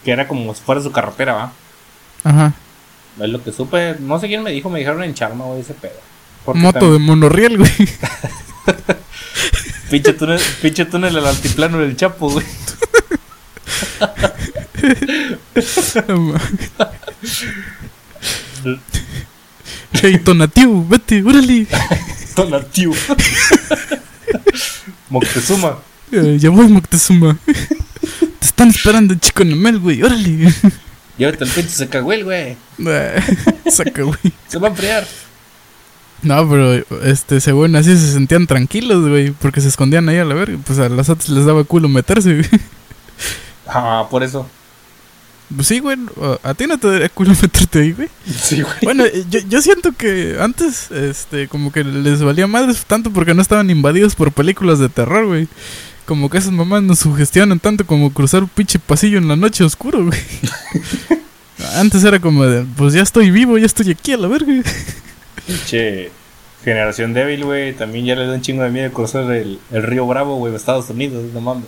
Que 0.04 0.12
era 0.12 0.28
como 0.28 0.54
si 0.56 0.62
fuera 0.64 0.82
su 0.82 0.92
carretera, 0.92 1.34
¿va? 1.34 1.52
Ajá. 2.24 2.54
Es 3.22 3.30
lo 3.30 3.44
que 3.44 3.52
supe. 3.52 3.98
No 4.00 4.20
sé 4.20 4.28
quién 4.28 4.42
me 4.42 4.50
dijo, 4.52 4.70
me 4.72 4.80
dijeron 4.80 5.04
en 5.04 5.14
Charma, 5.14 5.46
güey, 5.46 5.62
ese 5.62 5.76
pedo. 5.76 6.00
Porque 6.44 6.60
Moto 6.60 6.80
tam- 6.80 6.94
de 6.94 7.00
monorriel, 7.00 7.58
güey. 7.60 7.72
Pinche 9.92 10.14
túnel, 10.14 10.42
pinche 10.62 10.86
túnel 10.86 11.16
al 11.18 11.28
altiplano 11.28 11.78
del 11.78 11.96
Chapo, 11.96 12.32
güey. 12.32 12.46
Hey, 19.94 20.20
Tonatiu, 20.24 20.86
vete, 20.88 21.24
órale. 21.24 21.68
Tonatiuh. 22.36 22.96
Moctezuma. 25.10 25.80
Eh, 26.12 26.38
ya 26.40 26.50
voy, 26.50 26.68
Moctezuma. 26.68 27.38
Te 27.46 28.46
están 28.46 28.70
esperando, 28.70 29.16
chico 29.16 29.44
Namel, 29.44 29.80
güey, 29.80 30.04
órale. 30.04 30.54
Llévate 31.18 31.44
el 31.46 31.50
pinche 31.50 31.70
secagüel, 31.70 32.24
güey. 32.24 32.58
Eh, 32.86 33.22
Saca, 33.72 34.04
güey. 34.04 34.18
Se 34.48 34.60
va 34.60 34.68
a 34.68 34.72
enfriar. 34.72 35.08
No, 36.22 36.50
pero 36.50 36.74
este, 37.04 37.40
según 37.42 37.76
así 37.76 37.96
se 37.98 38.12
sentían 38.12 38.48
tranquilos, 38.48 39.08
güey, 39.08 39.32
porque 39.32 39.62
se 39.62 39.68
escondían 39.68 40.10
ahí 40.10 40.18
a 40.18 40.26
la 40.26 40.36
verga. 40.36 40.58
Pues 40.66 40.78
a 40.80 40.90
las 40.90 41.10
otras 41.10 41.30
les 41.30 41.46
daba 41.46 41.64
culo 41.64 41.90
meterse, 41.90 42.34
güey. 42.36 42.50
Ah, 43.68 44.08
por 44.10 44.24
eso. 44.24 44.48
Pues 45.56 45.68
sí, 45.68 45.80
güey, 45.80 45.98
a- 46.44 46.50
a 46.50 46.54
ti 46.54 46.68
no 46.68 46.78
te 46.78 46.88
daría 46.92 47.10
culo 47.10 47.32
meterte 47.42 47.80
ahí, 47.80 47.94
güey. 47.94 48.10
Sí, 48.30 48.62
güey. 48.62 48.76
Bueno, 48.84 49.06
eh, 49.06 49.24
yo, 49.30 49.40
yo 49.48 49.62
siento 49.62 49.94
que 49.94 50.38
antes, 50.40 50.92
este, 50.92 51.48
como 51.48 51.72
que 51.72 51.84
les 51.84 52.22
valía 52.22 52.48
madres 52.48 52.84
tanto 52.86 53.12
porque 53.12 53.34
no 53.34 53.42
estaban 53.42 53.70
invadidos 53.70 54.16
por 54.16 54.32
películas 54.34 54.80
de 54.80 54.90
terror, 54.90 55.26
güey. 55.26 55.48
Como 56.06 56.30
que 56.30 56.38
esas 56.38 56.52
mamás 56.52 56.84
nos 56.84 57.00
sugestionan 57.00 57.60
tanto 57.60 57.86
como 57.86 58.14
cruzar 58.14 58.44
un 58.44 58.50
pinche 58.50 58.80
pasillo 58.80 59.18
en 59.18 59.28
la 59.28 59.36
noche 59.36 59.64
oscuro, 59.64 60.06
güey. 60.06 60.20
Antes 61.76 62.04
era 62.04 62.20
como 62.20 62.46
de, 62.46 62.66
pues 62.78 62.94
ya 62.94 63.02
estoy 63.02 63.32
vivo, 63.32 63.58
ya 63.58 63.66
estoy 63.66 63.92
aquí 63.92 64.14
a 64.14 64.18
la 64.18 64.28
verga. 64.28 64.54
Pinche 65.46 66.12
generación 66.64 67.14
débil, 67.14 67.46
güey. 67.46 67.74
También 67.74 68.06
ya 68.06 68.16
le 68.16 68.28
da 68.28 68.34
un 68.34 68.42
chingo 68.42 68.64
de 68.64 68.70
miedo 68.70 68.92
cruzar 68.94 69.32
el, 69.32 69.60
el 69.72 69.84
río 69.84 70.06
Bravo, 70.06 70.36
güey, 70.38 70.52
de 70.52 70.58
Estados 70.58 70.90
Unidos, 70.90 71.24
no 71.34 71.42
mames. 71.42 71.66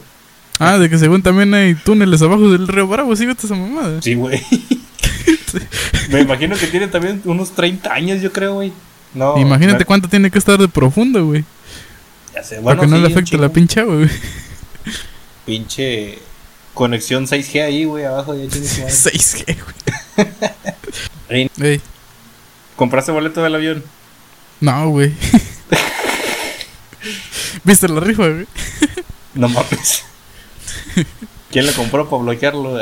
Ah, 0.59 0.77
de 0.77 0.89
que 0.89 0.97
según 0.97 1.23
también 1.23 1.53
hay 1.53 1.73
túneles 1.73 2.21
abajo 2.21 2.49
del 2.51 2.67
río 2.67 2.85
Bravo, 2.85 3.15
sí, 3.15 3.25
vete 3.25 3.45
esa 3.45 3.55
mamada. 3.55 4.01
Sí, 4.01 4.13
güey. 4.15 4.41
Me 6.09 6.19
imagino 6.19 6.55
que 6.57 6.67
tiene 6.67 6.87
también 6.87 7.21
unos 7.25 7.51
30 7.51 7.91
años, 7.93 8.21
yo 8.21 8.31
creo, 8.31 8.55
güey. 8.55 8.73
No. 9.13 9.37
Imagínate 9.39 9.85
cuánto 9.85 10.07
tiene 10.09 10.29
que 10.29 10.37
estar 10.37 10.59
de 10.59 10.67
profundo, 10.67 11.25
güey. 11.25 11.45
Ya 12.35 12.43
sé, 12.43 12.55
Para 12.55 12.61
bueno, 12.61 12.81
que 12.81 12.87
no 12.87 12.95
sí, 12.97 13.01
le 13.01 13.07
afecte 13.07 13.37
la 13.37 13.49
pinche 13.49 13.79
agua, 13.79 13.95
güey. 13.95 14.09
Pinche 15.45 16.19
conexión 16.73 17.25
6G 17.25 17.63
ahí, 17.63 17.85
güey, 17.85 18.05
abajo 18.05 18.35
ya 18.35 18.43
madre. 18.45 18.59
6G, 18.89 19.57
güey. 19.63 20.29
Ey, 21.29 21.51
Ey, 21.61 21.81
¿Compraste 22.75 23.11
boleto 23.11 23.41
del 23.41 23.55
avión? 23.55 23.83
no, 24.59 24.89
güey. 24.89 25.13
¿Viste 27.63 27.87
la 27.87 27.99
rifa, 28.01 28.27
güey? 28.27 28.45
No 29.33 29.47
mames. 29.49 30.03
¿Quién 31.51 31.65
le 31.65 31.73
compró 31.73 32.09
para 32.09 32.23
bloquearlo? 32.23 32.77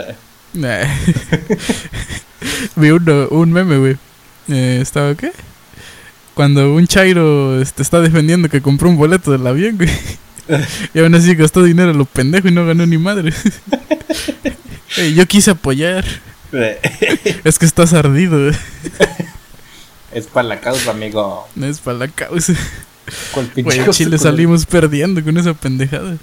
Nah. 0.54 0.84
Vi 2.76 2.92
uno, 2.92 3.28
un 3.30 3.52
meme, 3.52 3.78
güey. 3.78 3.98
Eh, 4.50 4.80
¿Estaba 4.82 5.16
qué? 5.16 5.32
Cuando 6.34 6.74
un 6.74 6.88
chairo 6.88 7.62
este, 7.62 7.82
está 7.82 8.00
defendiendo 8.00 8.50
que 8.50 8.62
compró 8.62 8.90
un 8.90 8.98
boleto 8.98 9.32
del 9.32 9.46
avión, 9.46 9.78
güey. 9.78 9.90
Y 10.94 11.00
aún 11.00 11.14
así 11.14 11.36
gastó 11.36 11.62
dinero 11.62 11.92
a 11.92 11.94
lo 11.94 12.06
pendejo 12.06 12.48
y 12.48 12.52
no 12.52 12.66
ganó 12.66 12.86
ni 12.86 12.98
madre. 12.98 13.34
Yo 15.14 15.26
quise 15.26 15.52
apoyar. 15.52 16.06
Es 17.44 17.60
que 17.60 17.66
estás 17.66 17.92
ardido, 17.92 18.46
güey. 18.46 18.56
Es 20.14 20.28
para 20.28 20.48
la 20.48 20.62
causa, 20.62 20.92
amigo. 20.92 21.46
No 21.54 21.66
es 21.66 21.80
para 21.80 21.98
la 21.98 22.08
causa. 22.08 22.54
¿Cuál 23.34 23.48
pinche 23.48 23.84
Güey, 23.84 23.90
Chile 23.92 24.18
salimos 24.18 24.66
perdiendo 24.66 25.22
con 25.22 25.38
esa 25.38 25.54
pendejada. 25.54 26.16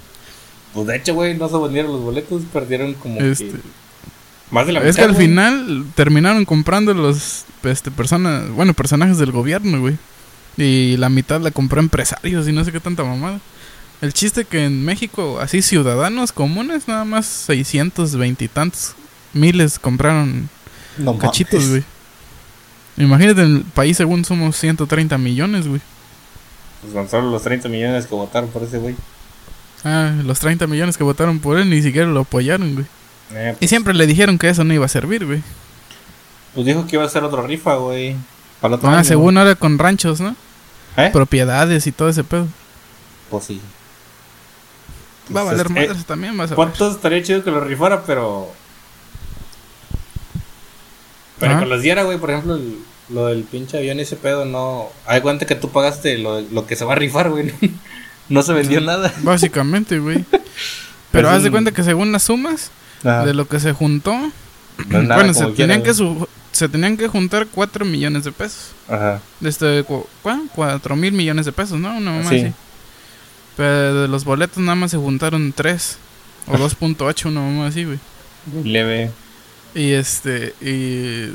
Pues 0.75 0.87
de 0.87 0.97
hecho, 0.97 1.15
güey, 1.15 1.35
no 1.37 1.49
se 1.49 1.57
vendieron 1.57 1.93
los 1.93 2.03
boletos, 2.03 2.43
perdieron 2.53 2.95
como 2.95 3.21
Este, 3.21 3.59
que 3.59 3.63
más 4.49 4.67
de 4.67 4.73
la 4.73 4.81
es 4.81 4.97
que 4.97 5.03
mitad, 5.03 5.05
al 5.05 5.13
güey. 5.13 5.27
final 5.27 5.91
terminaron 5.95 6.45
comprando 6.45 6.93
los 6.93 7.45
este, 7.63 7.91
personas, 7.91 8.49
bueno, 8.51 8.73
personajes 8.73 9.17
del 9.17 9.31
gobierno, 9.31 9.79
güey. 9.81 9.99
Y 10.57 10.97
la 10.97 11.09
mitad 11.09 11.41
la 11.41 11.51
compró 11.51 11.81
empresarios 11.81 12.47
y 12.47 12.53
no 12.53 12.63
sé 12.65 12.71
qué 12.71 12.79
tanta 12.81 13.03
mamada. 13.03 13.41
El 14.01 14.13
chiste 14.13 14.45
que 14.45 14.65
en 14.65 14.85
México, 14.85 15.39
así 15.41 15.61
ciudadanos 15.61 16.33
comunes, 16.33 16.87
nada 16.87 17.05
más 17.05 17.25
620 17.27 18.45
y 18.45 18.49
tantos 18.49 18.95
miles 19.33 19.79
compraron 19.79 20.51
No 20.97 21.17
cachitos, 21.17 21.65
mames. 21.65 21.69
güey. 21.69 21.85
Imagínate, 22.97 23.41
en 23.43 23.57
el 23.57 23.65
país 23.65 23.97
según 23.97 24.25
somos 24.25 24.57
130 24.57 25.17
millones, 25.17 25.67
güey. 25.67 25.81
Pues 26.81 26.93
son 26.93 27.09
solo 27.09 27.31
los 27.31 27.43
30 27.43 27.67
millones 27.69 28.07
que 28.07 28.15
votaron 28.15 28.51
por 28.51 28.63
ese 28.63 28.77
güey. 28.79 28.95
Ah, 29.85 30.11
los 30.23 30.39
30 30.39 30.67
millones 30.67 30.97
que 30.97 31.03
votaron 31.03 31.39
por 31.39 31.57
él 31.59 31.69
ni 31.69 31.81
siquiera 31.81 32.07
lo 32.07 32.21
apoyaron, 32.21 32.73
güey. 32.73 32.85
Eh, 33.33 33.51
Y 33.53 33.57
pues, 33.59 33.69
siempre 33.69 33.93
le 33.93 34.05
dijeron 34.07 34.37
que 34.37 34.49
eso 34.49 34.63
no 34.63 34.73
iba 34.73 34.85
a 34.85 34.89
servir, 34.89 35.25
güey. 35.25 35.41
pues 36.53 36.65
dijo 36.65 36.85
que 36.87 36.95
iba 36.95 37.05
a 37.05 37.09
ser 37.09 37.23
otra 37.23 37.41
rifa, 37.43 37.75
güey. 37.75 38.15
Para 38.61 38.73
el 38.73 38.79
otro 38.79 38.89
Ah, 38.89 38.95
año. 38.95 39.03
según 39.03 39.37
ahora 39.37 39.55
con 39.55 39.77
ranchos, 39.77 40.19
¿no? 40.21 40.35
¿Eh? 40.97 41.09
Propiedades 41.13 41.85
y 41.87 41.91
todo 41.91 42.09
ese 42.09 42.23
pedo. 42.23 42.47
Pues 43.29 43.43
sí. 43.45 43.61
Va 45.35 45.41
a 45.41 45.43
Pues, 45.45 45.57
valer 45.57 45.67
eh, 45.83 45.87
madres 45.87 46.05
también, 46.05 46.37
vas 46.37 46.45
a 46.47 46.49
ver. 46.51 46.55
¿Cuánto 46.55 46.89
estaría 46.91 47.21
chido 47.23 47.43
que 47.43 47.51
lo 47.51 47.59
rifara, 47.61 48.03
pero. 48.03 48.49
Pero 51.39 51.51
Ajá. 51.53 51.61
que 51.61 51.65
los 51.67 51.81
diera, 51.81 52.03
güey, 52.03 52.17
por 52.17 52.31
ejemplo, 52.31 52.55
el- 52.55 52.79
lo 53.09 53.27
del 53.27 53.43
pinche 53.43 53.77
avión 53.77 53.99
y 53.99 54.03
ese 54.03 54.15
pedo, 54.15 54.45
no. 54.45 54.87
Hay 55.05 55.21
cuenta 55.21 55.45
que 55.45 55.55
tú 55.55 55.69
pagaste 55.69 56.17
lo, 56.17 56.41
lo 56.41 56.65
que 56.65 56.75
se 56.75 56.85
va 56.85 56.93
a 56.93 56.95
rifar, 56.95 57.29
güey. 57.29 57.51
No 58.29 58.41
se 58.43 58.53
vendió 58.53 58.81
nada. 58.81 59.13
Básicamente, 59.23 59.99
güey. 59.99 60.23
Pero 60.31 60.43
Pero 61.11 61.29
es 61.29 61.35
haz 61.35 61.43
de 61.43 61.51
cuenta 61.51 61.71
que 61.71 61.83
según 61.83 62.11
las 62.11 62.23
sumas 62.23 62.71
de 63.03 63.33
lo 63.33 63.47
que 63.47 63.59
se 63.59 63.71
juntó, 63.73 64.13
No 64.87 65.01
nada 65.03 65.15
bueno, 65.15 65.33
se 65.33 65.45
tenían, 65.47 65.83
que 65.83 65.93
su- 65.93 66.27
se 66.51 66.67
tenían 66.67 66.97
que 66.97 67.07
juntar 67.07 67.47
4 67.51 67.85
millones 67.85 68.23
de 68.25 68.31
pesos. 68.31 68.71
Ajá. 68.89 69.21
Desde 69.39 69.83
cu- 69.83 70.07
¿cuá? 70.21 70.41
4 70.53 70.95
mil 70.95 71.13
millones 71.13 71.45
de 71.45 71.51
pesos, 71.51 71.79
¿no? 71.79 71.95
Una 71.95 72.11
mamá 72.11 72.29
Sí. 72.29 72.39
así. 72.41 72.53
Pero 73.55 74.01
de 74.01 74.07
los 74.09 74.25
boletos 74.25 74.57
nada 74.57 74.75
más 74.75 74.91
se 74.91 74.97
juntaron 74.97 75.53
3 75.53 75.97
o 76.47 76.57
2.8, 76.57 77.27
una 77.27 77.41
mamá 77.41 77.67
así, 77.67 77.83
güey. 77.85 77.99
Leve. 78.63 79.11
Y 79.73 79.91
este, 79.91 80.53
y 80.61 81.33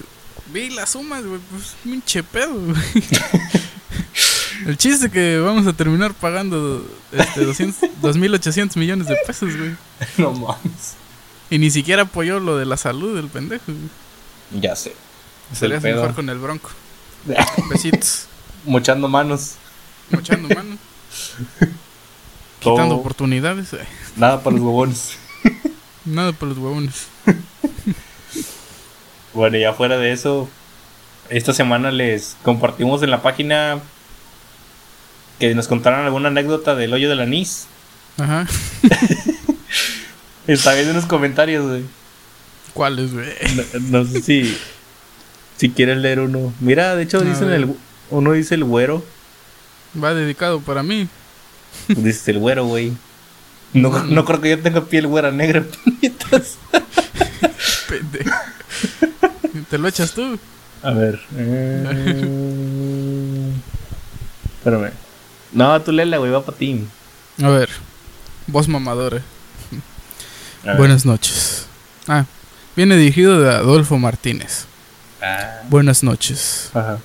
vi 0.52 0.70
las 0.74 0.90
sumas, 0.90 1.24
güey, 1.24 1.40
pues 1.50 1.74
pinche 1.84 2.22
pedo, 2.22 2.54
güey. 2.54 2.76
El 4.70 4.78
chiste 4.78 5.10
que 5.10 5.38
vamos 5.38 5.66
a 5.66 5.72
terminar 5.72 6.14
pagando 6.14 6.86
este 7.10 7.44
200, 7.44 7.90
2.800 8.00 8.76
millones 8.78 9.08
de 9.08 9.16
pesos, 9.26 9.56
güey. 9.56 9.74
No 10.16 10.32
mames. 10.32 10.94
Y 11.50 11.58
ni 11.58 11.70
siquiera 11.72 12.02
apoyó 12.02 12.38
lo 12.38 12.56
de 12.56 12.66
la 12.66 12.76
salud 12.76 13.16
del 13.16 13.26
pendejo, 13.26 13.64
güey. 13.66 14.60
Ya 14.62 14.76
sé. 14.76 14.94
Es 15.50 15.58
Sería 15.58 15.80
mejor 15.80 16.14
con 16.14 16.28
el 16.30 16.38
bronco. 16.38 16.70
Besitos. 17.68 18.26
Mochando 18.64 19.08
manos. 19.08 19.54
Mochando 20.10 20.48
mano. 20.54 20.76
Todo- 22.60 22.74
Quitando 22.76 22.94
oportunidades. 22.94 23.72
ay, 23.72 23.80
Nada 24.14 24.40
para 24.44 24.54
los 24.54 24.64
huevones. 24.64 25.16
Nada 26.04 26.32
por 26.32 26.48
los 26.48 26.58
huevones. 26.58 27.06
Bueno, 29.34 29.58
ya 29.58 29.72
fuera 29.72 29.96
de 29.98 30.12
eso, 30.12 30.48
esta 31.28 31.52
semana 31.54 31.90
les 31.90 32.36
compartimos 32.44 33.02
en 33.02 33.10
la 33.10 33.20
página 33.22 33.80
que 35.40 35.54
nos 35.54 35.66
contaran 35.66 36.04
alguna 36.04 36.28
anécdota 36.28 36.76
del 36.76 36.92
hoyo 36.92 37.08
del 37.08 37.20
anís. 37.20 37.66
Ajá. 38.18 38.46
Está 40.46 40.74
viendo 40.74 40.90
en 40.90 40.96
los 40.96 41.06
comentarios, 41.06 41.66
güey. 41.66 41.82
¿Cuáles, 42.74 43.12
güey? 43.12 43.26
No, 43.56 43.64
no 44.00 44.04
sé 44.04 44.22
si, 44.22 44.56
si 45.56 45.70
quieres 45.70 45.98
leer 45.98 46.20
uno. 46.20 46.52
Mira, 46.60 46.94
de 46.94 47.02
hecho, 47.02 47.20
dicen 47.22 47.50
el, 47.50 47.74
uno 48.10 48.32
dice 48.32 48.54
el 48.54 48.64
güero. 48.64 49.04
Va 50.02 50.14
dedicado 50.14 50.60
para 50.60 50.82
mí. 50.84 51.08
Dice 51.88 52.30
el 52.32 52.38
güero, 52.38 52.66
güey. 52.66 52.92
No, 53.72 54.04
no 54.04 54.24
creo 54.24 54.40
que 54.40 54.50
yo 54.50 54.58
tenga 54.60 54.84
piel 54.84 55.06
güera 55.06 55.30
negra, 55.32 55.64
puñetas. 55.84 56.58
Pendejo. 57.88 58.30
¿Te 59.68 59.78
lo 59.78 59.88
echas 59.88 60.12
tú? 60.12 60.38
A 60.82 60.90
ver. 60.92 61.20
eh, 61.36 63.52
Espérame. 64.58 64.90
No, 65.52 65.80
tú 65.82 65.92
léela, 65.92 66.18
güey, 66.18 66.30
va 66.30 66.44
para 66.44 66.56
ti. 66.56 66.84
A 67.42 67.48
ver. 67.48 67.68
Voz 68.46 68.68
mamadora. 68.68 69.22
A 70.62 70.66
ver. 70.68 70.76
Buenas 70.76 71.04
noches. 71.06 71.66
Ah, 72.06 72.24
viene 72.76 72.96
dirigido 72.96 73.40
de 73.40 73.50
Adolfo 73.54 73.98
Martínez. 73.98 74.66
Ah, 75.22 75.60
Buenas 75.68 76.02
noches. 76.02 76.70
ajá. 76.74 76.98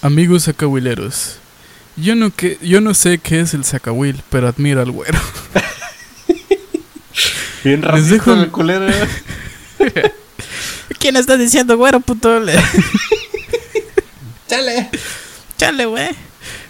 Amigos 0.00 0.44
sacahuileros. 0.44 1.36
Yo 1.96 2.14
no, 2.16 2.34
que, 2.34 2.58
yo 2.62 2.80
no 2.80 2.94
sé 2.94 3.18
qué 3.18 3.40
es 3.40 3.54
el 3.54 3.64
sacahuil, 3.64 4.22
pero 4.30 4.48
admiro 4.48 4.80
al 4.80 4.90
güero. 4.90 5.18
Bien 7.64 7.80
Les 7.82 8.10
dejo- 8.10 8.32
el 8.42 8.50
culero. 8.50 8.88
¿eh? 8.88 9.08
¿Quién 10.98 11.16
está 11.16 11.36
diciendo 11.36 11.76
güero, 11.76 12.00
puto? 12.00 12.40
Chale. 14.48 14.90
Chale, 15.56 15.86
güey. 15.86 16.10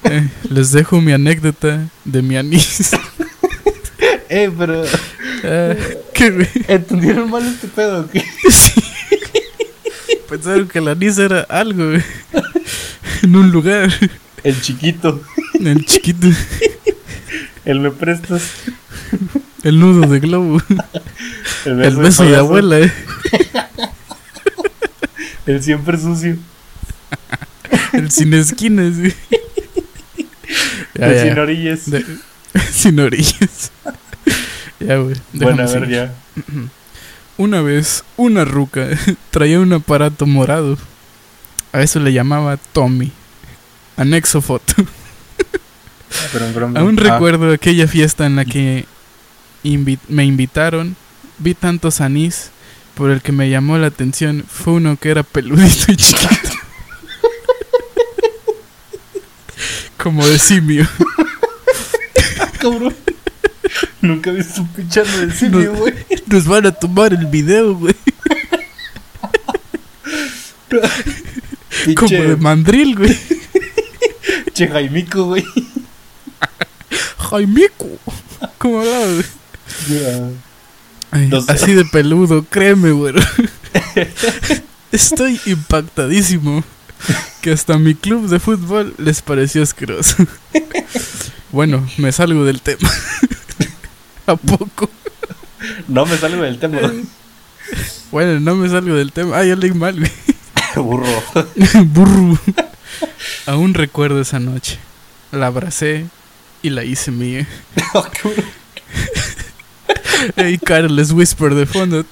Eh, 0.04 0.28
les 0.50 0.72
dejo 0.72 1.00
mi 1.00 1.12
anécdota 1.12 1.88
de 2.04 2.22
mi 2.22 2.36
anís. 2.36 2.90
Eh, 4.34 4.50
pero. 4.56 4.82
Ah, 5.44 5.74
¿Qué? 6.14 6.48
¿Entendieron 6.66 7.30
mal 7.30 7.46
este 7.46 7.68
pedo? 7.68 8.00
o 8.00 8.08
qué? 8.08 8.24
Pensaron 10.28 10.68
que 10.68 10.78
el 10.78 10.88
anís 10.88 11.18
era 11.18 11.42
algo, 11.42 11.90
güey. 11.90 12.02
En 13.22 13.36
un 13.36 13.50
lugar. 13.52 13.92
El 14.42 14.58
chiquito. 14.62 15.22
El 15.60 15.84
chiquito. 15.84 16.28
El 17.66 17.80
me 17.80 17.90
prestas. 17.90 18.42
El 19.62 19.78
nudo 19.78 20.08
de 20.08 20.18
globo. 20.18 20.62
El 21.66 21.82
El 21.84 21.96
beso 21.96 22.24
de 22.24 22.36
abuela, 22.36 22.80
eh. 22.80 22.92
El 25.44 25.62
siempre 25.62 25.98
sucio. 25.98 26.38
El 27.92 28.10
sin 28.10 28.32
esquinas, 28.32 28.98
güey. 28.98 29.14
Ya, 31.02 31.12
el 31.12 31.16
ya. 31.16 31.22
sin 31.30 31.38
orillas. 31.38 31.90
De- 31.90 32.04
sin 32.72 33.00
orillas. 33.00 33.70
ya, 34.80 34.96
güey. 34.96 35.16
bueno, 35.32 35.62
a 35.62 35.66
ver, 35.66 35.88
ya. 35.88 36.14
Una 37.38 37.60
vez, 37.62 38.04
una 38.16 38.44
ruca 38.44 38.88
traía 39.30 39.58
un 39.58 39.72
aparato 39.72 40.26
morado. 40.26 40.76
A 41.72 41.80
eso 41.80 41.98
le 41.98 42.12
llamaba 42.12 42.56
Tommy. 42.72 43.10
Anexo 43.96 44.40
foto. 44.42 44.74
Pero, 46.32 46.46
pero, 46.52 46.66
Aún 46.74 46.98
ah, 46.98 47.02
recuerdo 47.02 47.50
aquella 47.52 47.88
fiesta 47.88 48.26
en 48.26 48.36
la 48.36 48.44
que 48.44 48.84
invi- 49.64 49.98
me 50.08 50.24
invitaron. 50.24 50.94
Vi 51.38 51.54
tantos 51.54 52.00
anís. 52.02 52.50
Por 52.94 53.10
el 53.10 53.22
que 53.22 53.32
me 53.32 53.48
llamó 53.48 53.78
la 53.78 53.86
atención 53.86 54.44
fue 54.46 54.74
uno 54.74 54.98
que 54.98 55.08
era 55.10 55.22
peludito 55.22 55.90
y 55.90 55.96
chiquito. 55.96 56.28
Como 60.02 60.26
de 60.26 60.36
simio. 60.38 60.88
cabrón. 62.58 62.94
Nunca 64.00 64.30
he 64.30 64.34
visto 64.34 64.62
un 64.62 64.68
pinchando 64.68 65.16
de 65.18 65.32
simio, 65.32 65.74
güey. 65.74 65.94
Nos 66.26 66.46
van 66.46 66.66
a 66.66 66.72
tomar 66.72 67.12
el 67.12 67.26
video, 67.26 67.76
güey. 67.76 67.94
Como 71.96 72.10
de 72.10 72.36
mandril, 72.36 72.96
güey. 72.96 73.16
pinche 74.46 74.68
Jaimico, 74.68 75.24
güey. 75.26 75.44
Jaimico. 77.18 77.86
¿Cómo 78.58 78.80
hablaba, 78.80 79.06
güey? 79.06 79.24
Ya. 79.88 80.30
Ay, 81.12 81.28
No 81.28 81.42
sé. 81.42 81.52
Así 81.52 81.72
de 81.74 81.84
peludo, 81.84 82.44
créeme, 82.50 82.90
güey. 82.90 83.14
Estoy 84.92 85.40
impactadísimo. 85.46 86.64
Que 87.40 87.52
hasta 87.52 87.78
mi 87.78 87.94
club 87.94 88.28
de 88.28 88.38
fútbol 88.38 88.94
les 88.98 89.22
pareció 89.22 89.62
asqueroso. 89.62 90.16
Bueno, 91.50 91.86
me 91.98 92.12
salgo 92.12 92.46
del 92.46 92.62
tema. 92.62 92.90
¿A 94.26 94.36
poco? 94.36 94.88
No 95.86 96.06
me 96.06 96.16
salgo 96.16 96.42
del 96.42 96.58
tema. 96.58 96.80
Bueno, 98.10 98.40
no 98.40 98.54
me 98.54 98.70
salgo 98.70 98.94
del 98.94 99.12
tema. 99.12 99.36
Ah, 99.36 99.44
ya 99.44 99.54
leí 99.54 99.72
mal, 99.72 99.98
güey. 99.98 100.10
Burro. 100.76 101.22
Burro. 101.84 102.38
Aún 103.44 103.74
recuerdo 103.74 104.22
esa 104.22 104.38
noche. 104.38 104.78
La 105.30 105.48
abracé 105.48 106.06
y 106.62 106.70
la 106.70 106.84
hice 106.84 107.10
mía. 107.10 107.46
Oh, 107.92 108.02
cabrón. 108.02 108.46
Y 110.36 110.56
Carlos 110.56 111.12
Whisper 111.12 111.54
de 111.54 111.66
fondo. 111.66 112.06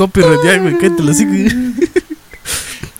Copyright 0.00 0.40
ya, 0.42 0.56
güey, 0.56 0.78
cállate 0.78 1.02
la 1.02 1.10
hocico. 1.10 1.30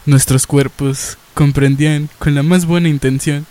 Nuestros 0.04 0.46
cuerpos 0.46 1.16
comprendían 1.32 2.10
con 2.18 2.34
la 2.34 2.42
más 2.42 2.66
buena 2.66 2.90
intención. 2.90 3.46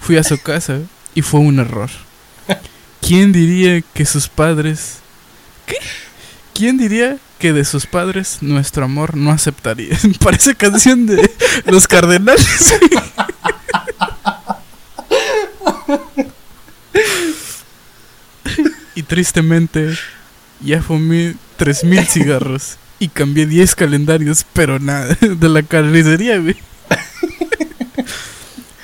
Fui 0.00 0.16
a 0.16 0.24
su 0.24 0.40
casa 0.40 0.80
y 1.14 1.20
fue 1.20 1.40
un 1.40 1.58
error. 1.58 1.90
¿Quién 3.02 3.32
diría 3.32 3.82
que 3.82 4.06
sus 4.06 4.28
padres... 4.28 5.00
¿Qué? 5.66 5.76
¿Quién 6.54 6.78
diría 6.78 7.18
que 7.38 7.52
de 7.52 7.66
sus 7.66 7.84
padres 7.84 8.38
nuestro 8.40 8.86
amor 8.86 9.14
no 9.14 9.30
aceptaría. 9.30 9.98
Parece 10.24 10.54
canción 10.54 11.04
de 11.04 11.30
los 11.66 11.86
cardenales. 11.86 12.78
y 18.94 19.02
tristemente 19.02 19.98
ya 20.62 20.80
fumé 20.80 21.34
tres 21.58 21.84
mil 21.84 22.06
cigarros 22.06 22.78
y 22.98 23.08
cambié 23.08 23.46
10 23.46 23.74
calendarios, 23.74 24.44
pero 24.52 24.78
nada, 24.78 25.14
de 25.20 25.48
la 25.48 25.62
carnicería, 25.62 26.38
güey. 26.38 26.56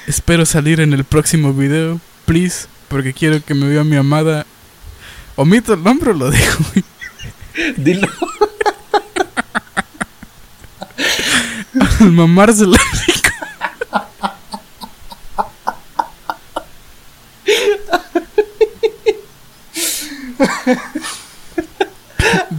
Espero 0.07 0.45
salir 0.45 0.81
en 0.81 0.93
el 0.93 1.05
próximo 1.05 1.53
video, 1.53 2.01
please, 2.27 2.67
porque 2.89 3.13
quiero 3.13 3.43
que 3.45 3.55
me 3.55 3.69
vea 3.69 3.85
mi 3.85 3.97
amada. 3.97 4.47
¿Omito 5.37 5.75
el 5.75 5.83
nombre 5.83 6.11
o 6.11 6.15
lo 6.15 6.31
dejo, 6.31 6.65
güey? 6.73 7.75
Dilo. 7.77 8.09
Al 12.01 12.13
mamársela 12.13 12.79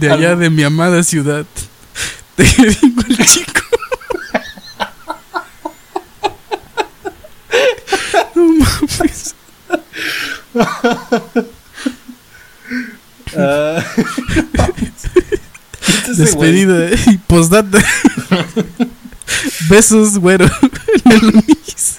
De 0.04 0.12
allá 0.12 0.36
de 0.36 0.50
mi 0.50 0.62
amada 0.62 1.02
ciudad. 1.02 1.46
Te 2.36 2.44
digo 2.44 3.02
el 3.08 3.26
chico. 3.26 3.52
No 8.34 8.48
mames. 8.48 9.34
Ah. 13.36 13.84
Despedida 16.16 16.90
eh, 16.90 16.98
y 17.06 17.18
postdata. 17.18 17.82
Besos, 19.68 20.18
güero. 20.18 20.46
En 21.04 21.12
el 21.12 21.28
anís. 21.30 21.98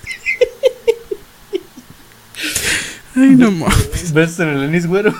Ay, 3.16 3.36
no 3.36 3.52
mames. 3.52 4.14
¿Ves 4.14 4.40
en 4.40 4.48
el 4.48 4.64
anís, 4.64 4.88
güero? 4.88 5.14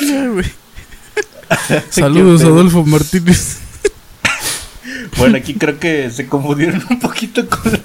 Ya, 0.00 0.26
güey. 0.28 0.46
Saludos. 1.90 2.42
Adolfo 2.42 2.84
Martínez. 2.84 3.58
Bueno, 5.16 5.36
aquí 5.38 5.54
creo 5.54 5.78
que 5.80 6.10
se 6.10 6.28
confundieron 6.28 6.84
un 6.90 7.00
poquito 7.00 7.44
con 7.48 7.72
la, 7.72 7.80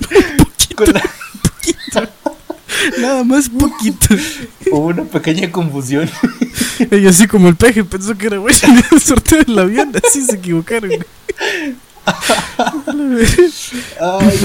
con 0.75 0.93
la- 0.93 1.01
Nada 2.99 3.23
más 3.23 3.49
poquito. 3.49 4.07
Hubo 4.71 4.87
una 4.87 5.03
pequeña 5.03 5.51
confusión. 5.51 6.09
Y 6.91 7.07
así 7.07 7.27
como 7.27 7.49
el 7.49 7.55
peje 7.55 7.83
pensó 7.83 8.15
que 8.17 8.27
era 8.27 8.37
güey. 8.37 8.53
El 8.91 8.99
sorteo 9.01 9.43
del 9.43 9.57
avión. 9.57 9.91
Así 10.05 10.23
se 10.23 10.35
equivocaron. 10.35 10.91
Ay. 13.99 14.39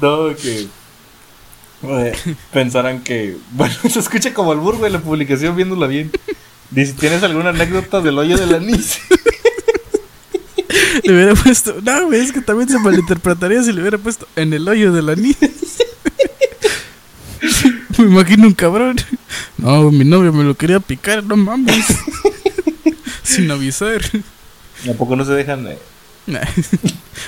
No, 0.00 0.34
que. 0.36 0.66
eh, 1.82 2.12
pensarán 2.52 3.02
que. 3.02 3.36
Bueno, 3.52 3.74
se 3.90 3.98
escucha 3.98 4.32
como 4.34 4.52
albur, 4.52 4.76
güey, 4.78 4.90
la 4.92 5.00
publicación 5.00 5.54
viéndola 5.56 5.86
bien. 5.86 6.10
Dice: 6.70 6.92
¿Tienes 6.94 7.22
alguna 7.22 7.50
anécdota 7.50 8.00
del 8.00 8.18
hoyo 8.18 8.36
del 8.36 8.54
anís? 8.54 8.98
Le 11.04 11.12
hubiera 11.14 11.34
puesto. 11.34 11.76
No, 11.82 12.06
güey, 12.06 12.20
es 12.20 12.32
que 12.32 12.40
también 12.40 12.68
se 12.68 12.78
malinterpretaría 12.78 13.62
si 13.62 13.72
le 13.72 13.80
hubiera 13.80 13.98
puesto 13.98 14.28
en 14.36 14.52
el 14.52 14.68
hoyo 14.68 14.92
del 14.92 15.08
anís. 15.08 15.36
Me 17.98 18.04
imagino 18.04 18.46
un 18.46 18.54
cabrón. 18.54 18.96
No, 19.58 19.90
mi 19.90 20.04
novio 20.04 20.32
me 20.32 20.44
lo 20.44 20.54
quería 20.56 20.80
picar, 20.80 21.24
no 21.24 21.36
mames. 21.36 21.86
Sin 23.22 23.50
avisar. 23.50 24.00
¿A 24.88 24.92
poco 24.94 25.16
no 25.16 25.24
se 25.24 25.32
dejan.? 25.32 25.66
eh? 25.68 25.78
Nah, 26.26 26.40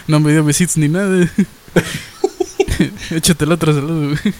No 0.07 0.21
me 0.21 0.33
dio 0.33 0.45
besitos 0.45 0.77
ni 0.77 0.89
nada. 0.89 1.29
Échate 3.11 3.45
el 3.45 3.53
otro 3.53 3.75
saludo, 3.75 4.09
güey. 4.11 4.35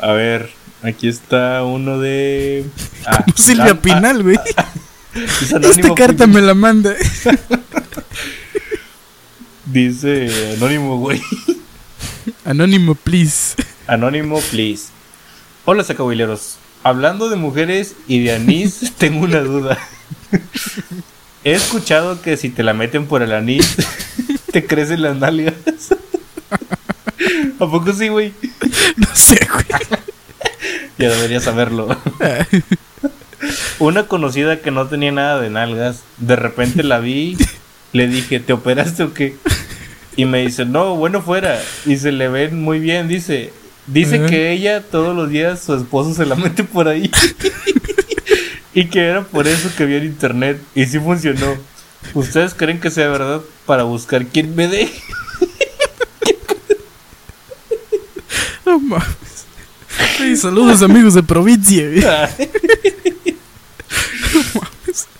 A 0.00 0.12
ver, 0.12 0.50
aquí 0.82 1.08
está 1.08 1.64
uno 1.64 1.98
de. 1.98 2.66
Ah, 3.06 3.24
Silvia 3.36 3.72
ah, 3.72 3.80
Pinal, 3.80 4.22
güey. 4.22 4.38
ah, 4.56 4.72
es 5.14 5.52
Esta 5.52 5.94
carta 5.94 6.26
me 6.26 6.40
la 6.40 6.54
manda. 6.54 6.94
Dice 9.66 10.54
Anónimo, 10.56 10.98
güey. 10.98 11.20
Anónimo, 12.44 12.94
please. 12.94 13.54
Anónimo, 13.86 14.40
please. 14.50 14.88
Hola, 15.64 15.84
sacabuileros. 15.84 16.56
Hablando 16.82 17.28
de 17.28 17.36
mujeres 17.36 17.94
y 18.06 18.20
de 18.22 18.32
anís, 18.34 18.92
tengo 18.96 19.24
una 19.24 19.40
duda. 19.40 19.76
He 21.44 21.52
escuchado 21.52 22.22
que 22.22 22.36
si 22.36 22.48
te 22.48 22.62
la 22.62 22.72
meten 22.72 23.06
por 23.06 23.22
el 23.22 23.32
anís, 23.32 23.76
te 24.52 24.64
crecen 24.66 25.02
las 25.02 25.16
nalgas. 25.16 25.54
¿A 27.60 27.66
poco 27.66 27.92
sí, 27.92 28.08
güey? 28.08 28.32
No 28.96 29.08
sé, 29.14 29.38
güey. 29.52 29.66
Ya 30.98 31.08
deberías 31.10 31.44
saberlo. 31.44 31.96
Una 33.78 34.06
conocida 34.06 34.60
que 34.60 34.70
no 34.70 34.88
tenía 34.88 35.12
nada 35.12 35.40
de 35.40 35.50
nalgas, 35.50 36.02
de 36.18 36.36
repente 36.36 36.82
la 36.82 36.98
vi, 36.98 37.36
le 37.92 38.08
dije, 38.08 38.40
¿te 38.40 38.52
operaste 38.52 39.04
o 39.04 39.14
qué? 39.14 39.36
Y 40.16 40.24
me 40.24 40.42
dice, 40.42 40.64
no, 40.64 40.96
bueno 40.96 41.22
fuera. 41.22 41.62
Y 41.86 41.96
se 41.96 42.10
le 42.10 42.28
ven 42.28 42.60
muy 42.60 42.80
bien, 42.80 43.06
dice. 43.06 43.52
Dice 43.86 44.26
que 44.26 44.52
ella 44.52 44.82
todos 44.82 45.16
los 45.16 45.30
días 45.30 45.62
su 45.62 45.74
esposo 45.74 46.12
se 46.12 46.26
la 46.26 46.34
mete 46.34 46.64
por 46.64 46.88
ahí. 46.88 47.10
y 48.74 48.86
que 48.86 49.06
era 49.06 49.22
por 49.22 49.46
eso 49.46 49.70
que 49.76 49.86
vio 49.86 49.98
en 49.98 50.04
internet. 50.04 50.60
Y 50.74 50.86
sí 50.86 50.98
funcionó. 50.98 51.54
¿Ustedes 52.14 52.54
creen 52.54 52.80
que 52.80 52.90
sea 52.90 53.08
verdad 53.08 53.40
para 53.64 53.84
buscar 53.84 54.26
quién 54.26 54.54
me 54.54 54.66
dé? 54.66 54.90
No 58.66 58.78
mames. 58.80 59.27
Ay, 60.20 60.36
saludos, 60.36 60.82
amigos 60.82 61.14
de 61.14 61.22
provincia. 61.22 61.84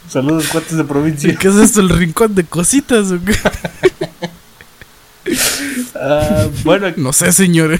Saludos, 0.08 0.46
cuates 0.48 0.76
de 0.76 0.84
provincia. 0.84 1.34
¿Qué 1.36 1.48
es 1.48 1.56
esto? 1.56 1.80
¿El 1.80 1.90
rincón 1.90 2.34
de 2.34 2.44
cositas 2.44 3.10
o 3.10 3.18
qué? 3.22 3.36
Ah, 5.94 6.46
bueno, 6.64 6.86
No 6.96 7.12
sé, 7.12 7.30
señor. 7.32 7.78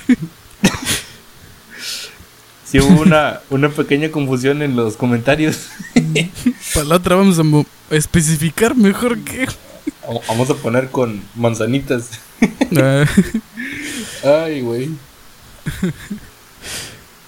sí 2.65 2.81
hubo 2.81 3.01
una, 3.01 3.41
una 3.49 3.71
pequeña 3.71 4.11
confusión 4.11 4.61
en 4.61 4.77
los 4.77 4.97
comentarios. 4.99 5.69
Para 6.75 6.85
la 6.87 6.97
otra 6.97 7.17
vamos 7.17 7.39
a 7.39 7.43
mo- 7.45 7.65
a 7.91 7.95
especificar 7.95 8.77
mejor 8.77 9.19
que. 9.21 9.49
Vamos 10.29 10.51
a 10.51 10.55
poner 10.55 10.91
con 10.91 11.23
manzanitas. 11.35 12.11
Ah, 12.77 13.05
Ay, 14.45 14.61
güey. 14.61 14.91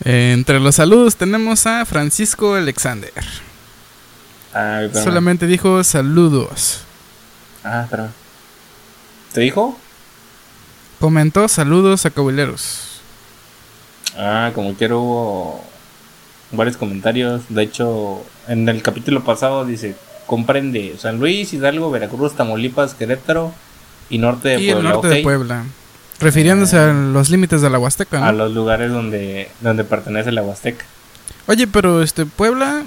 Eh, 0.05 0.33
entre 0.33 0.61
los 0.61 0.77
saludos 0.77 1.17
tenemos 1.17 1.67
a 1.67 1.85
Francisco 1.85 2.55
Alexander. 2.55 3.13
Espérame. 4.47 5.05
Solamente 5.05 5.47
dijo 5.47 5.83
saludos. 5.85 6.81
Ah, 7.63 7.83
espérame. 7.85 8.11
¿Te 9.33 9.41
dijo? 9.43 9.79
Comentó 10.99 11.47
saludos 11.49 12.05
a 12.05 12.11
cabuleros. 12.11 13.01
Ah, 14.17 14.51
como 14.55 14.75
quiero 14.75 15.01
hubo 15.01 15.65
varios 16.51 16.77
comentarios. 16.77 17.43
De 17.49 17.63
hecho, 17.63 18.25
en 18.49 18.69
el 18.69 18.83
capítulo 18.83 19.23
pasado 19.25 19.65
dice, 19.65 19.95
comprende 20.27 20.97
San 20.99 21.19
Luis, 21.19 21.53
Hidalgo, 21.53 21.91
Veracruz, 21.91 22.35
Tamaulipas, 22.35 22.95
Querétaro 22.95 23.55
y 24.09 24.19
norte 24.19 24.49
de 24.51 24.61
y 24.61 24.69
el 24.71 24.75
Puebla. 24.75 24.91
norte 24.91 25.09
ok. 25.09 25.15
de 25.15 25.23
Puebla. 25.23 25.65
Refiriéndose 26.21 26.77
a 26.79 26.93
los 26.93 27.31
límites 27.31 27.63
de 27.63 27.71
la 27.71 27.79
Huasteca, 27.79 28.21
¿no? 28.21 28.27
A 28.27 28.33
los 28.33 28.53
lugares 28.53 28.91
donde, 28.93 29.51
donde 29.61 29.85
pertenece 29.85 30.31
la 30.33 30.43
Huasteca. 30.43 30.85
Oye, 31.47 31.67
pero 31.67 32.03
este 32.03 32.27
Puebla 32.27 32.83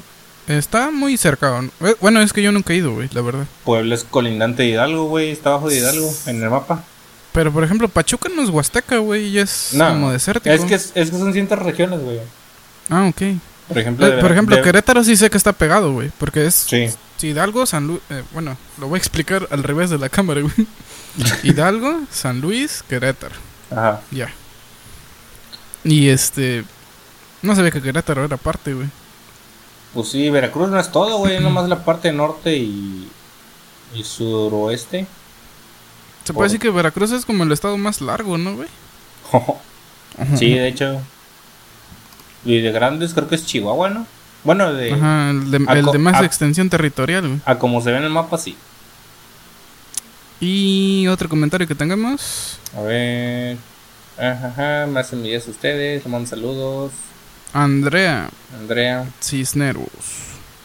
está 0.47 0.91
muy 0.91 1.17
cerca. 1.17 1.61
¿no? 1.61 1.87
Eh, 1.87 1.95
Bueno, 1.99 2.21
es 2.21 2.31
que 2.33 2.41
yo 2.43 2.51
nunca 2.51 2.73
he 2.73 2.77
ido, 2.77 2.93
güey, 2.93 3.09
la 3.13 3.21
verdad. 3.21 3.45
Puebla 3.65 3.95
es 3.95 4.03
colindante 4.03 4.63
de 4.63 4.69
Hidalgo, 4.69 5.05
güey. 5.05 5.31
Está 5.31 5.49
abajo 5.49 5.69
de 5.69 5.77
Hidalgo 5.77 6.13
en 6.27 6.43
el 6.43 6.49
mapa. 6.49 6.83
Pero 7.31 7.51
por 7.51 7.63
ejemplo, 7.63 7.89
Pachuca 7.89 8.29
no 8.35 8.43
es 8.43 8.49
Huasteca, 8.49 8.97
güey, 8.99 9.25
y 9.29 9.39
es 9.39 9.69
No, 9.73 9.87
como 9.89 10.11
desértico. 10.11 10.53
Es 10.53 10.61
que, 10.65 10.75
es, 10.75 10.91
es 10.93 11.09
que 11.09 11.17
son 11.17 11.33
ciertas 11.33 11.57
regiones, 11.59 11.99
güey. 12.01 12.19
Ah, 12.89 13.07
ok. 13.07 13.21
Por 13.67 13.77
ejemplo, 13.79 14.05
Eh, 14.05 14.11
de- 14.17 14.21
por 14.21 14.31
ejemplo, 14.31 14.55
de- 14.55 14.61
Querétaro 14.61 15.03
sí 15.03 15.15
sé 15.17 15.29
que 15.31 15.37
está 15.37 15.51
pegado, 15.53 15.93
güey, 15.93 16.11
porque 16.19 16.45
es 16.45 16.53
Sí. 16.53 16.87
Hidalgo, 17.25 17.65
San 17.65 17.87
Luis, 17.87 18.01
bueno, 18.33 18.57
lo 18.79 18.87
voy 18.89 18.97
a 18.97 18.99
explicar 18.99 19.47
al 19.49 19.63
revés 19.63 19.89
de 19.89 19.97
la 19.97 20.09
cámara, 20.09 20.41
güey. 20.41 20.53
Hidalgo, 21.43 22.01
San 22.11 22.41
Luis, 22.41 22.83
Querétaro, 22.87 23.35
Ajá. 23.71 24.01
ya. 24.11 24.29
Y 25.83 26.09
este, 26.09 26.63
no 27.41 27.55
sabía 27.55 27.71
que 27.71 27.81
Querétaro 27.81 28.23
era 28.25 28.37
parte, 28.37 28.73
güey. 28.73 28.87
Pues 29.93 30.09
sí, 30.09 30.29
Veracruz 30.29 30.69
no 30.69 30.79
es 30.79 30.91
todo, 30.91 31.17
güey. 31.19 31.39
Nomás 31.39 31.69
la 31.69 31.83
parte 31.85 32.11
norte 32.11 32.55
y, 32.57 33.07
y 33.93 34.03
suroeste. 34.03 35.05
Se 36.23 36.27
Por- 36.33 36.35
puede 36.37 36.47
decir 36.49 36.59
que 36.61 36.69
Veracruz 36.71 37.11
es 37.11 37.25
como 37.25 37.43
el 37.43 37.51
estado 37.51 37.77
más 37.77 38.01
largo, 38.01 38.37
¿no, 38.37 38.55
güey? 38.55 38.69
sí, 40.37 40.53
de 40.53 40.67
hecho. 40.67 41.01
Y 42.45 42.59
de 42.61 42.71
grandes 42.71 43.13
creo 43.13 43.27
que 43.27 43.35
es 43.35 43.45
Chihuahua, 43.45 43.89
¿no? 43.89 44.07
Bueno, 44.43 44.73
de, 44.73 44.93
Ajá, 44.93 45.29
el 45.29 45.51
de, 45.51 45.57
el 45.57 45.83
co- 45.85 45.91
de 45.91 45.97
más 45.99 46.15
a- 46.21 46.25
extensión 46.25 46.69
territorial, 46.69 47.27
güey. 47.27 47.41
a 47.45 47.59
como 47.59 47.79
se 47.81 47.91
ve 47.91 47.97
en 47.97 48.03
el 48.03 48.09
mapa, 48.09 48.37
sí. 48.37 48.57
Y 50.43 51.07
otro 51.07 51.29
comentario 51.29 51.65
que 51.67 51.75
tengamos. 51.75 52.59
A 52.77 52.81
ver. 52.81 53.57
Ajá, 54.17 54.47
ajá, 54.47 54.87
más 54.91 55.11
envías 55.13 55.47
ustedes, 55.47 56.03
le 56.03 56.11
mando 56.11 56.27
saludos. 56.29 56.91
Andrea 57.53 58.29
Andrea. 58.59 59.05
Cisneros. 59.21 59.87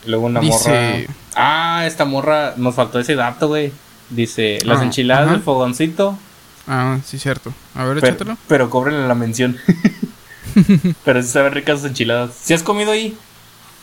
Luego 0.05 0.27
una 0.27 0.41
Dice- 0.41 1.07
morra. 1.07 1.15
Ah, 1.37 1.85
esta 1.87 2.05
morra, 2.05 2.55
nos 2.57 2.75
faltó 2.75 2.99
ese 2.99 3.15
dato, 3.15 3.49
güey. 3.49 3.73
Dice, 4.11 4.59
las 4.65 4.81
Ah, 4.81 4.85
enchiladas 4.85 5.25
ajá. 5.27 5.33
del 5.35 5.43
fogoncito, 5.43 6.19
Ah, 6.67 6.99
sí, 7.07 7.19
cierto. 7.19 7.55
A 7.75 7.85
ver, 7.85 7.95
pero, 8.01 8.07
échatelo. 8.09 8.37
pero 8.47 8.69
cóbrenle 8.69 9.07
la 9.09 9.15
mención. 9.15 9.57
pero 11.05 11.23
sí 11.23 11.29
saben 11.29 11.53
ricas 11.53 11.81
sus 11.81 11.89
enchiladas. 11.91 12.33
¿Si 12.43 12.53
has 12.53 12.63
comido 12.63 12.91
ahí? 12.91 13.17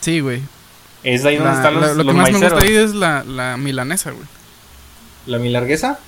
Sí, 0.00 0.20
güey. 0.20 0.42
Es 1.02 1.24
ahí 1.24 1.36
donde 1.36 1.50
La- 1.52 1.56
están 1.56 1.74
los, 1.74 1.82
la- 1.82 1.88
lo 1.94 2.04
los 2.04 2.06
que 2.06 2.20
más 2.20 2.32
me 2.32 2.38
gusta 2.38 2.64
ahí 2.64 2.74
es 2.76 2.94
la, 2.94 3.24
la 3.24 3.56
milanesa, 3.56 4.10
güey. 4.12 4.24
¿La 5.26 5.38
milarguesa? 5.38 5.98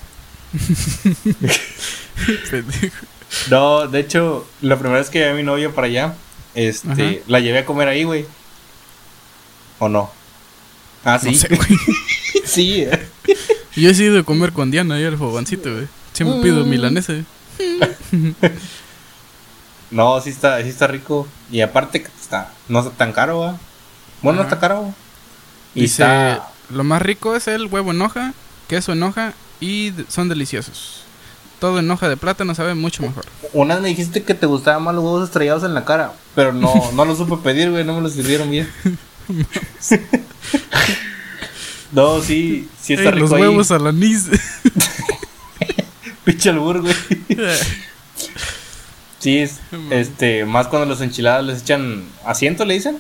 Pendejo. 2.51 2.97
No, 3.51 3.87
de 3.87 4.01
hecho, 4.01 4.47
la 4.63 4.77
primera 4.79 5.01
vez 5.01 5.11
que 5.11 5.19
llevé 5.19 5.31
a 5.33 5.35
mi 5.35 5.43
novia 5.43 5.71
para 5.71 5.87
allá, 5.87 6.15
este, 6.55 6.89
Ajá. 6.91 7.03
la 7.27 7.41
llevé 7.41 7.59
a 7.59 7.67
comer 7.67 7.89
ahí, 7.89 8.05
güey. 8.05 8.25
¿O 9.79 9.89
no? 9.89 10.11
Ah, 11.05 11.19
sí. 11.19 11.33
No 11.33 11.39
sé, 11.39 11.49
güey. 11.55 11.69
sí. 12.45 12.83
eh. 12.83 13.09
Yo 13.77 13.91
he 13.91 13.95
sido 13.95 14.19
a 14.21 14.23
comer 14.25 14.53
con 14.53 14.71
Diana 14.71 14.97
ahí 14.97 15.05
al 15.05 15.19
fogoncito, 15.19 15.73
güey. 15.73 15.87
Siempre 16.13 16.41
pido 16.43 16.65
Mm. 16.65 16.69
milanesa. 16.71 17.13
güey. 17.13 17.25
No, 19.91 20.21
sí 20.21 20.29
está, 20.29 20.63
sí 20.63 20.69
está 20.69 20.87
rico. 20.87 21.27
Y 21.51 21.63
aparte 21.63 22.03
que 22.03 22.09
está, 22.21 22.53
no 22.69 22.81
está 22.81 22.91
tan 22.93 23.13
caro, 23.15 23.39
¿va? 23.41 23.59
Bueno, 24.21 24.39
no 24.41 24.43
está 24.45 24.59
caro. 24.61 24.93
Y 25.75 25.81
Dice, 25.83 26.03
está... 26.03 26.51
lo 26.69 26.85
más 26.85 27.01
rico 27.01 27.35
es 27.35 27.49
el 27.49 27.67
huevo 27.69 27.93
en 27.93 28.03
hoja, 28.03 28.35
queso 28.69 28.93
en 28.93 29.03
hoja 29.03 29.35
y 29.61 29.93
son 30.09 30.29
deliciosos. 30.29 31.03
Todo 31.59 31.81
en 31.81 31.91
hoja 31.91 32.09
de 32.09 32.17
plátano 32.17 32.55
sabe 32.55 32.75
mucho 32.75 33.03
mejor. 33.03 33.25
Una 33.53 33.75
vez 33.75 33.83
me 33.83 33.89
dijiste 33.89 34.23
que 34.23 34.35
te 34.35 34.47
gustaban 34.47 34.85
más 34.85 34.95
los 34.95 35.03
huevos 35.03 35.25
estrellados 35.25 35.65
en 35.65 35.75
la 35.75 35.85
cara, 35.85 36.13
pero 36.37 36.53
no, 36.53 36.73
no 36.95 37.05
lo 37.05 37.17
supe 37.17 37.37
pedir, 37.43 37.71
güey, 37.71 37.85
no 37.85 37.97
me 37.97 38.03
los 38.03 38.13
sirvieron 38.13 38.51
bien. 38.51 38.71
no, 41.93 42.21
sí, 42.21 42.69
sí 42.81 42.93
está 42.93 43.09
Ey, 43.09 43.15
rico 43.17 43.27
los 43.27 43.33
huevos 43.33 43.71
al 43.73 43.89
anís. 43.89 44.29
Pinche 46.25 46.51
albur, 46.51 46.83
güey. 46.83 46.95
Sí, 49.19 49.39
es, 49.39 49.57
este, 49.91 50.45
más 50.45 50.69
cuando 50.69 50.87
los 50.87 51.01
enchiladas 51.01 51.45
les 51.45 51.63
echan 51.63 52.05
asiento, 52.25 52.65
le 52.65 52.75
dicen, 52.75 52.99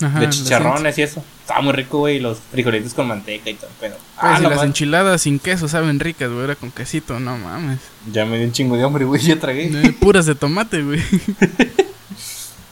Ajá, 0.00 0.20
de 0.20 0.28
chicharrones 0.30 0.96
y 0.98 1.02
eso. 1.02 1.22
Está 1.40 1.60
muy 1.60 1.72
rico, 1.72 1.98
güey, 1.98 2.16
y 2.16 2.20
los 2.20 2.38
frijolitos 2.52 2.94
con 2.94 3.08
manteca 3.08 3.50
y 3.50 3.54
todo, 3.54 3.70
pero... 3.80 3.94
Pues, 3.96 4.04
Ah, 4.18 4.38
la 4.40 4.50
las 4.50 4.62
enchiladas 4.62 5.22
sin 5.22 5.38
queso 5.38 5.66
saben 5.68 5.98
ricas, 6.00 6.30
güey, 6.30 6.44
era 6.44 6.54
con 6.56 6.70
quesito, 6.70 7.18
no 7.20 7.36
mames. 7.38 7.78
ya 8.12 8.24
me 8.24 8.36
dio 8.38 8.46
un 8.46 8.52
chingo 8.52 8.76
de 8.76 8.84
hambre, 8.84 9.04
güey, 9.04 9.20
ya 9.20 9.38
tragué. 9.40 9.66
Eh, 9.66 9.92
Puras 9.92 10.26
de 10.26 10.34
tomate, 10.34 10.82
güey. 10.82 11.00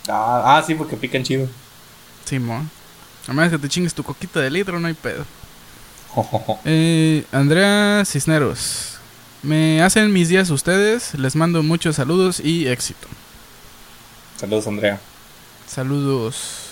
Ah, 0.08 0.56
ah, 0.58 0.62
sí, 0.64 0.76
porque 0.76 0.96
pican 0.96 1.24
chido. 1.24 1.48
Simón. 2.24 2.70
A 3.26 3.32
menos 3.32 3.50
que 3.50 3.58
te 3.58 3.68
chingues 3.68 3.92
tu 3.92 4.04
coquita 4.04 4.38
de 4.40 4.50
litro, 4.50 4.78
no 4.78 4.86
hay 4.88 4.94
pedo. 4.94 5.24
Eh, 6.64 7.24
Andrea 7.32 8.04
Cisneros. 8.06 8.98
Me 9.42 9.82
hacen 9.82 10.12
mis 10.12 10.28
días 10.28 10.48
ustedes. 10.50 11.14
Les 11.14 11.34
mando 11.36 11.62
muchos 11.64 11.96
saludos 11.96 12.38
y 12.40 12.68
éxito. 12.68 13.06
Saludos, 14.36 14.66
Andrea. 14.68 15.00
Saludos. 15.66 16.65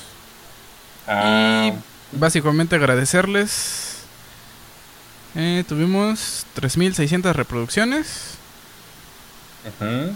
Ah, 1.07 1.73
Básicamente 2.13 2.77
agradecerles. 2.77 3.99
Eh, 5.35 5.65
tuvimos 5.69 6.47
3.600 6.57 7.33
reproducciones. 7.33 8.35
ujú. 9.67 10.13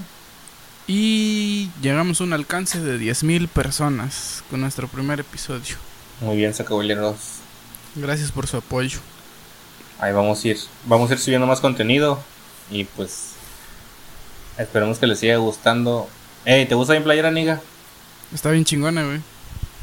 Y 0.86 1.70
llegamos 1.82 2.20
a 2.20 2.24
un 2.24 2.32
alcance 2.32 2.80
de 2.80 2.98
10.000 2.98 3.48
personas 3.48 4.42
con 4.48 4.60
nuestro 4.60 4.88
primer 4.88 5.20
episodio. 5.20 5.76
Muy 6.20 6.36
bien, 6.36 6.54
sacaboleros. 6.54 7.16
Gracias 7.94 8.32
por 8.32 8.46
su 8.46 8.56
apoyo. 8.56 9.00
Ahí 9.98 10.12
vamos 10.12 10.42
a 10.44 10.48
ir. 10.48 10.58
Vamos 10.86 11.10
a 11.10 11.14
ir 11.14 11.18
subiendo 11.20 11.46
más 11.46 11.60
contenido. 11.60 12.22
Y 12.70 12.84
pues. 12.84 13.32
Esperemos 14.56 14.98
que 14.98 15.06
les 15.06 15.18
siga 15.18 15.36
gustando. 15.36 16.08
Ey, 16.44 16.66
¿te 16.66 16.74
gusta 16.74 16.94
mi 16.94 17.00
playera, 17.00 17.28
amiga? 17.28 17.60
Está 18.32 18.50
bien 18.50 18.64
chingona, 18.64 19.04
güey. 19.04 19.20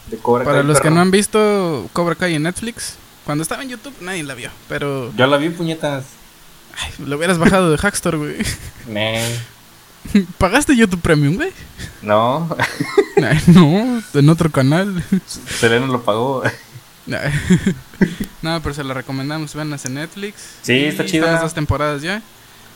De 0.07 0.17
Cobra 0.17 0.43
Para 0.45 0.57
Kai, 0.59 0.67
los 0.67 0.79
que 0.79 0.89
no 0.91 1.01
han 1.01 1.11
visto 1.11 1.89
Cobra 1.93 2.15
Kai 2.15 2.35
en 2.35 2.43
Netflix, 2.43 2.95
cuando 3.25 3.41
estaba 3.41 3.63
en 3.63 3.69
YouTube 3.69 3.95
nadie 4.01 4.23
la 4.23 4.33
vio. 4.35 4.49
Pero 4.69 5.11
Yo 5.15 5.27
la 5.27 5.37
vi, 5.37 5.49
puñetas. 5.49 6.05
ay, 6.77 6.91
lo 7.05 7.17
hubieras 7.17 7.37
bajado 7.37 7.71
de 7.71 7.77
Hackstore, 7.77 8.17
güey. 8.17 8.35
¿Pagaste 10.37 10.75
YouTube 10.75 11.01
Premium, 11.01 11.35
güey? 11.35 11.51
No. 12.01 12.55
Ay, 13.17 13.41
no, 13.47 14.01
en 14.13 14.29
otro 14.29 14.51
canal. 14.51 15.03
Selena 15.25 15.87
lo 15.87 16.03
pagó. 16.03 16.43
No, 18.41 18.61
pero 18.63 18.73
se 18.73 18.83
la 18.83 18.93
recomendamos. 18.95 19.53
Veanlas 19.53 19.85
en 19.85 19.93
Netflix. 19.95 20.35
Sí, 20.63 20.73
está 20.85 21.03
están 21.03 21.05
chida. 21.05 21.31
las 21.33 21.41
dos 21.41 21.53
temporadas 21.53 22.01
ya. 22.01 22.21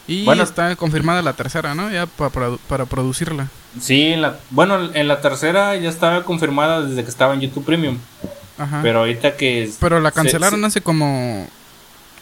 Y 0.09 0.25
Bueno. 0.25 0.41
está 0.43 0.75
confirmada 0.75 1.21
la 1.21 1.33
tercera, 1.33 1.75
¿no? 1.75 1.91
Ya 1.91 2.07
pa- 2.07 2.29
para, 2.31 2.57
para 2.67 2.85
producirla. 2.85 3.47
Sí, 3.79 4.01
en 4.07 4.21
la, 4.23 4.39
bueno, 4.49 4.89
en 4.93 5.07
la 5.07 5.21
tercera 5.21 5.75
ya 5.75 5.87
estaba 5.89 6.23
confirmada 6.23 6.81
desde 6.81 7.03
que 7.03 7.09
estaba 7.09 7.35
en 7.35 7.41
YouTube 7.41 7.63
Premium. 7.65 7.97
Ajá. 8.57 8.79
Pero, 8.81 8.81
Pero 8.81 8.99
ahorita 9.01 9.37
que. 9.37 9.71
la 9.79 10.09
se- 10.09 10.15
cancelaron 10.15 10.59
se- 10.61 10.65
hace 10.65 10.81
como. 10.81 11.47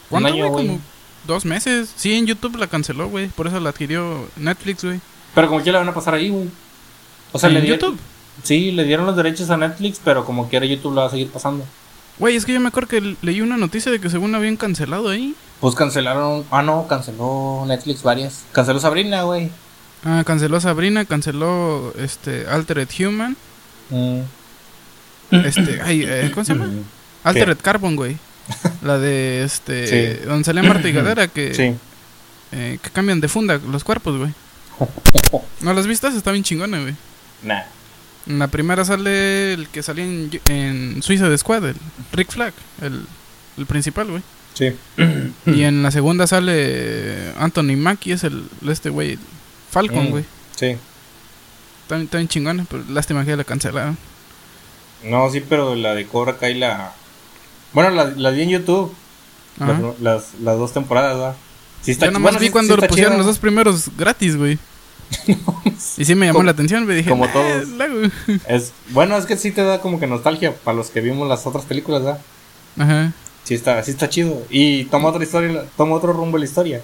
¿Cuánto, 0.09 0.27
año, 0.29 0.49
güey. 0.49 0.67
Como 0.67 0.79
dos 1.25 1.45
meses. 1.45 1.91
Sí, 1.95 2.13
en 2.13 2.25
YouTube 2.27 2.57
la 2.57 2.67
canceló, 2.67 3.07
güey. 3.09 3.27
Por 3.29 3.47
eso 3.47 3.59
la 3.59 3.69
adquirió 3.69 4.29
Netflix, 4.35 4.83
güey. 4.83 4.99
Pero 5.33 5.47
como 5.47 5.63
que 5.63 5.71
la 5.71 5.79
van 5.79 5.87
a 5.89 5.93
pasar 5.93 6.13
ahí, 6.13 6.29
güey. 6.29 6.49
O 7.31 7.39
sea, 7.39 7.47
¿En 7.49 7.55
le 7.55 7.61
dieron. 7.61 7.79
YouTube? 7.79 7.99
Sí, 8.43 8.71
le 8.71 8.83
dieron 8.83 9.05
los 9.05 9.15
derechos 9.15 9.49
a 9.49 9.57
Netflix, 9.57 9.99
pero 10.03 10.25
como 10.25 10.49
quiera 10.49 10.65
YouTube 10.65 10.93
la 10.93 11.01
va 11.03 11.07
a 11.07 11.11
seguir 11.11 11.29
pasando. 11.29 11.65
Güey, 12.19 12.35
es 12.35 12.45
que 12.45 12.53
yo 12.53 12.59
me 12.59 12.67
acuerdo 12.67 12.89
que 12.89 13.15
leí 13.21 13.41
una 13.41 13.57
noticia 13.57 13.91
de 13.91 13.99
que 14.01 14.09
según 14.09 14.31
la 14.31 14.37
habían 14.39 14.57
cancelado 14.57 15.09
ahí. 15.09 15.35
Pues 15.59 15.75
cancelaron. 15.75 16.45
Ah, 16.51 16.61
no, 16.61 16.87
canceló 16.87 17.63
Netflix 17.67 18.03
varias. 18.03 18.43
Canceló 18.51 18.79
Sabrina, 18.79 19.23
güey. 19.23 19.49
Ah, 20.03 20.23
canceló 20.25 20.59
Sabrina, 20.61 21.05
canceló 21.05 21.93
este 21.97 22.45
Altered 22.47 22.87
Human. 22.99 23.35
Mm. 23.89 24.19
Este, 25.31 25.81
ay, 25.83 26.03
eh, 26.07 26.31
¿cómo 26.33 26.45
se 26.45 26.53
llama? 26.53 26.69
Altered 27.23 27.57
Carbon, 27.61 27.95
güey. 27.95 28.17
La 28.81 28.97
de 28.99 29.43
este. 29.43 29.87
Sí. 30.21 30.25
Donde 30.27 30.43
salía 30.43 30.63
Marta 30.63 30.87
y 30.87 30.91
Gadera 30.93 31.27
que, 31.27 31.53
Sí. 31.53 31.75
eh, 32.51 32.77
que 32.81 32.89
cambian 32.91 33.19
de 33.19 33.27
funda 33.27 33.59
los 33.69 33.83
cuerpos, 33.83 34.17
güey. 34.17 34.33
¿No 35.61 35.73
las 35.73 35.87
vistas? 35.87 36.13
Está 36.13 36.31
bien 36.31 36.43
chingona, 36.43 36.79
güey. 36.79 36.95
Nah. 37.43 37.63
En 38.27 38.39
la 38.39 38.47
primera 38.47 38.83
sale 38.85 39.53
el 39.53 39.69
que 39.69 39.81
salía 39.81 40.03
en, 40.03 40.29
en 40.49 41.01
Suiza 41.01 41.29
de 41.29 41.37
Squad, 41.37 41.65
el 41.65 41.75
Rick 42.11 42.29
Flag, 42.31 42.53
el, 42.81 43.05
el 43.57 43.65
principal, 43.65 44.07
güey. 44.07 44.21
Sí. 44.57 44.73
Y 45.45 45.63
en 45.63 45.83
la 45.83 45.91
segunda 45.91 46.25
sale 46.27 47.31
Anthony 47.37 47.75
Mackie, 47.77 48.13
es 48.13 48.23
el 48.23 48.43
este 48.67 48.89
güey, 48.89 49.19
Falcon, 49.69 50.05
Mm. 50.07 50.09
güey. 50.09 50.25
Sí. 50.55 50.75
Está, 51.83 51.95
bien- 51.95 52.05
está 52.05 52.17
bien 52.17 52.27
chingona, 52.27 52.65
pero 52.69 52.83
lástima 52.89 53.23
que 53.23 53.35
la 53.35 53.43
cancelaron. 53.43 53.97
No, 55.03 55.29
sí, 55.29 55.41
pero 55.47 55.75
la 55.75 55.93
de 55.93 56.07
Cobra 56.07 56.37
Kai 56.37 56.55
la. 56.55 56.93
Bueno, 57.73 57.91
la, 57.91 58.05
la 58.05 58.31
vi 58.31 58.41
en 58.43 58.49
YouTube. 58.49 58.93
Las, 59.59 59.99
las, 60.01 60.23
las 60.41 60.57
dos 60.57 60.71
temporadas, 60.73 61.15
¿verdad? 61.17 61.35
Sí 61.81 61.91
está 61.91 62.05
Yo 62.07 62.11
nomás 62.11 62.33
bueno, 62.33 62.39
vi 62.39 62.45
sí- 62.47 62.51
cuando 62.51 62.75
sí 62.75 62.81
lo 62.81 62.87
pusieron 62.87 63.17
los 63.17 63.25
dos 63.25 63.39
primeros 63.39 63.89
gratis, 63.97 64.35
güey. 64.35 64.57
y 65.97 66.05
sí 66.05 66.15
me 66.15 66.25
llamó 66.25 66.39
Como- 66.39 66.45
la 66.45 66.51
atención, 66.51 66.85
güey. 66.85 66.97
Dije, 66.97 67.09
como 67.09 67.25
"Nah, 67.25 67.33
todos". 67.33 67.67
la 67.69 67.85
hago". 67.85 68.01
Es, 68.47 68.73
bueno, 68.89 69.15
es 69.17 69.25
que 69.25 69.37
sí 69.37 69.51
te 69.51 69.63
da 69.63 69.79
como 69.81 69.99
que 69.99 70.07
nostalgia 70.07 70.53
para 70.55 70.75
los 70.77 70.89
que 70.89 71.01
vimos 71.01 71.27
las 71.29 71.45
otras 71.47 71.65
películas, 71.65 72.03
¿verdad? 72.03 72.21
Ajá. 72.77 73.13
Sí 73.47 73.53
está, 73.53 73.81
sí 73.81 73.91
está 73.91 74.09
chido. 74.09 74.45
Y 74.49 74.83
toma 74.85 75.07
otra 75.07 75.23
historia, 75.23 75.63
toma 75.77 75.95
otro 75.95 76.11
rumbo 76.11 76.37
la 76.37 76.43
historia. 76.43 76.81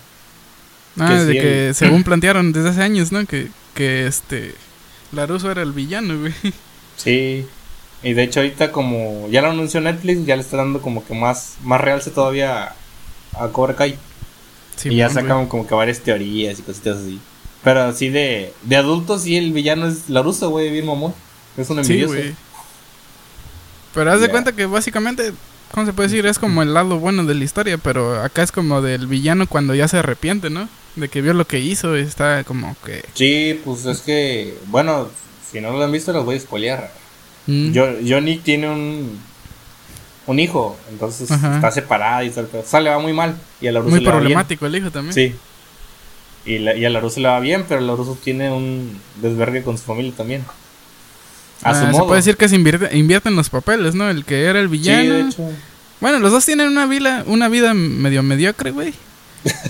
Ah, 0.97 1.09
Que 1.09 1.13
de 1.25 1.33
sí, 1.33 1.39
que 1.39 1.67
el- 1.67 1.75
según 1.75 2.03
plantearon 2.05 2.53
desde 2.53 2.69
hace 2.69 2.81
años, 2.83 3.11
¿no? 3.11 3.25
Que, 3.25 3.49
que 3.73 4.07
este. 4.07 4.55
Laruso 5.11 5.51
era 5.51 5.61
el 5.61 5.73
villano, 5.73 6.17
güey. 6.19 6.33
Sí. 6.95 7.45
Y 8.01 8.13
de 8.13 8.23
hecho 8.23 8.39
ahorita 8.39 8.71
como 8.71 9.27
ya 9.29 9.41
lo 9.41 9.49
anunció 9.49 9.81
Netflix, 9.81 10.25
ya 10.25 10.35
le 10.37 10.41
está 10.41 10.57
dando 10.57 10.81
como 10.81 11.05
que 11.05 11.13
más, 11.13 11.55
más 11.63 11.81
realce 11.81 12.11
todavía 12.11 12.75
a, 13.33 13.43
a 13.43 13.47
Cobra 13.49 13.75
Kai. 13.75 13.97
Sí, 14.77 14.89
y 14.89 14.95
ya 14.97 15.09
sacan 15.09 15.47
como 15.47 15.67
que 15.67 15.75
varias 15.75 15.99
teorías 15.99 16.59
y 16.59 16.61
cositas 16.63 16.97
así. 16.97 17.19
Pero 17.63 17.81
así 17.83 18.07
de, 18.09 18.53
de 18.63 18.75
adultos 18.77 19.23
sí 19.23 19.35
el 19.37 19.51
villano 19.53 19.87
es 19.87 20.09
Laruso, 20.09 20.49
güey, 20.49 20.69
bien 20.71 20.85
mamón. 20.85 21.13
Es 21.57 21.69
un 21.69 21.75
güey. 21.77 21.85
Sí, 21.85 21.93
envidioso. 21.93 22.13
güey. 22.15 22.35
Pero 23.93 24.11
haz 24.11 24.21
de 24.21 24.29
cuenta 24.29 24.51
que 24.53 24.65
básicamente, 24.65 25.33
¿cómo 25.73 25.87
se 25.87 25.93
puede 25.93 26.09
decir? 26.09 26.25
Es 26.27 26.37
como 26.37 26.61
el 26.61 26.73
lado 26.73 26.99
bueno 26.99 27.25
de 27.25 27.33
la 27.33 27.43
historia, 27.43 27.77
pero 27.79 28.21
acá 28.21 28.43
es 28.43 28.51
como 28.51 28.81
del 28.81 29.07
villano 29.07 29.47
cuando 29.47 29.73
ya 29.73 29.87
se 29.87 29.97
arrepiente, 29.97 30.51
¿no? 30.51 30.69
De 30.95 31.09
que 31.09 31.21
vio 31.21 31.33
lo 31.33 31.47
que 31.47 31.59
hizo 31.59 31.97
y 31.97 32.01
está 32.01 32.43
como 32.43 32.75
que. 32.85 33.03
Sí, 33.15 33.59
pues 33.65 33.85
es 33.85 34.01
que, 34.01 34.55
bueno, 34.67 35.09
si 35.51 35.59
no 35.61 35.71
lo 35.71 35.83
han 35.83 35.91
visto 35.91 36.13
los 36.13 36.25
voy 36.25 36.35
a 36.35 36.39
spoilear. 36.39 36.91
Mm. 37.47 37.71
Yo, 37.71 37.87
Johnny 38.07 38.37
tiene 38.37 38.69
un, 38.69 39.19
un 40.27 40.39
hijo, 40.39 40.77
entonces 40.91 41.31
Ajá. 41.31 41.55
está 41.55 41.71
separada 41.71 42.23
y 42.23 42.29
tal. 42.29 42.47
Pero, 42.51 42.63
o 42.63 42.65
sea, 42.67 42.79
le 42.79 42.91
va 42.91 42.99
muy 42.99 43.13
mal. 43.13 43.35
Y 43.59 43.67
a 43.67 43.71
la 43.71 43.81
Muy 43.81 44.01
problemático 44.01 44.67
el 44.67 44.75
hijo 44.75 44.91
también. 44.91 45.13
Sí. 45.13 45.35
Y, 46.45 46.59
la, 46.59 46.75
y 46.75 46.85
a 46.85 46.89
la 46.91 46.99
Russo 46.99 47.19
le 47.19 47.29
va 47.29 47.39
bien, 47.39 47.65
pero 47.67 47.81
la 47.81 47.95
Russo 47.95 48.15
tiene 48.23 48.51
un 48.51 48.99
desvergue 49.21 49.63
con 49.63 49.77
su 49.79 49.85
familia 49.85 50.13
también. 50.15 50.45
A 51.63 51.69
Ah, 51.71 51.73
su 51.75 51.85
se 51.85 51.91
modo. 51.91 52.07
puede 52.07 52.19
decir 52.19 52.35
que 52.37 52.49
se 52.49 52.55
invierte, 52.55 52.97
invierten 52.97 53.35
los 53.35 53.49
papeles, 53.49 53.95
¿no? 53.95 54.09
El 54.09 54.25
que 54.25 54.43
era 54.45 54.59
el 54.59 54.67
Sí, 54.67 54.71
villano. 54.71 55.13
de 55.13 55.21
hecho. 55.21 55.49
Bueno, 56.01 56.19
los 56.19 56.31
dos 56.31 56.45
tienen 56.45 56.67
una 56.67 56.85
vida, 56.85 57.23
una 57.27 57.47
vida 57.49 57.73
medio 57.73 58.23
mediocre, 58.23 58.71
güey. 58.71 58.93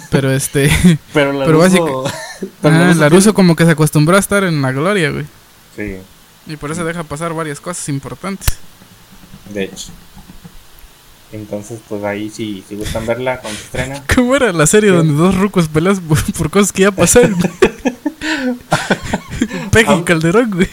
Pero 0.09 0.31
este. 0.31 0.69
Pero 1.13 1.33
la 1.33 1.45
Pero 1.45 1.59
pero 2.61 2.75
ah, 2.75 2.87
Russo 2.87 2.99
la 2.99 3.09
Russo 3.09 3.33
como 3.33 3.55
que 3.55 3.65
se 3.65 3.71
acostumbró 3.71 4.15
a 4.15 4.19
estar 4.19 4.43
en 4.43 4.61
la 4.61 4.71
gloria, 4.71 5.11
güey. 5.11 5.25
tiene- 5.75 6.01
Y 6.47 6.55
por 6.57 6.71
eso 6.71 6.83
deja 6.85 7.03
pasar 7.03 7.33
varias 7.33 7.59
cosas 7.61 7.87
importantes. 7.89 8.57
Sí, 9.47 9.53
de 9.53 9.63
hecho. 9.65 9.87
Entonces, 11.31 11.79
pues 11.89 12.03
ahí 12.03 12.29
si, 12.29 12.63
si 12.67 12.75
gustan 12.75 13.07
verla 13.07 13.39
cuando 13.39 13.57
se 13.59 13.65
estrena. 13.65 14.03
¿Cómo 14.15 14.35
era 14.35 14.51
la 14.53 14.67
serie 14.67 14.91
donde 14.91 15.13
dos 15.13 15.35
rucos 15.35 15.67
peleas 15.67 15.99
por, 15.99 16.21
por 16.33 16.49
cosas 16.51 16.71
que 16.71 16.83
ya 16.83 16.91
pasaron? 16.91 17.35
Peggy 19.71 19.93
y 19.93 20.03
Calderón, 20.03 20.51
güey. 20.51 20.69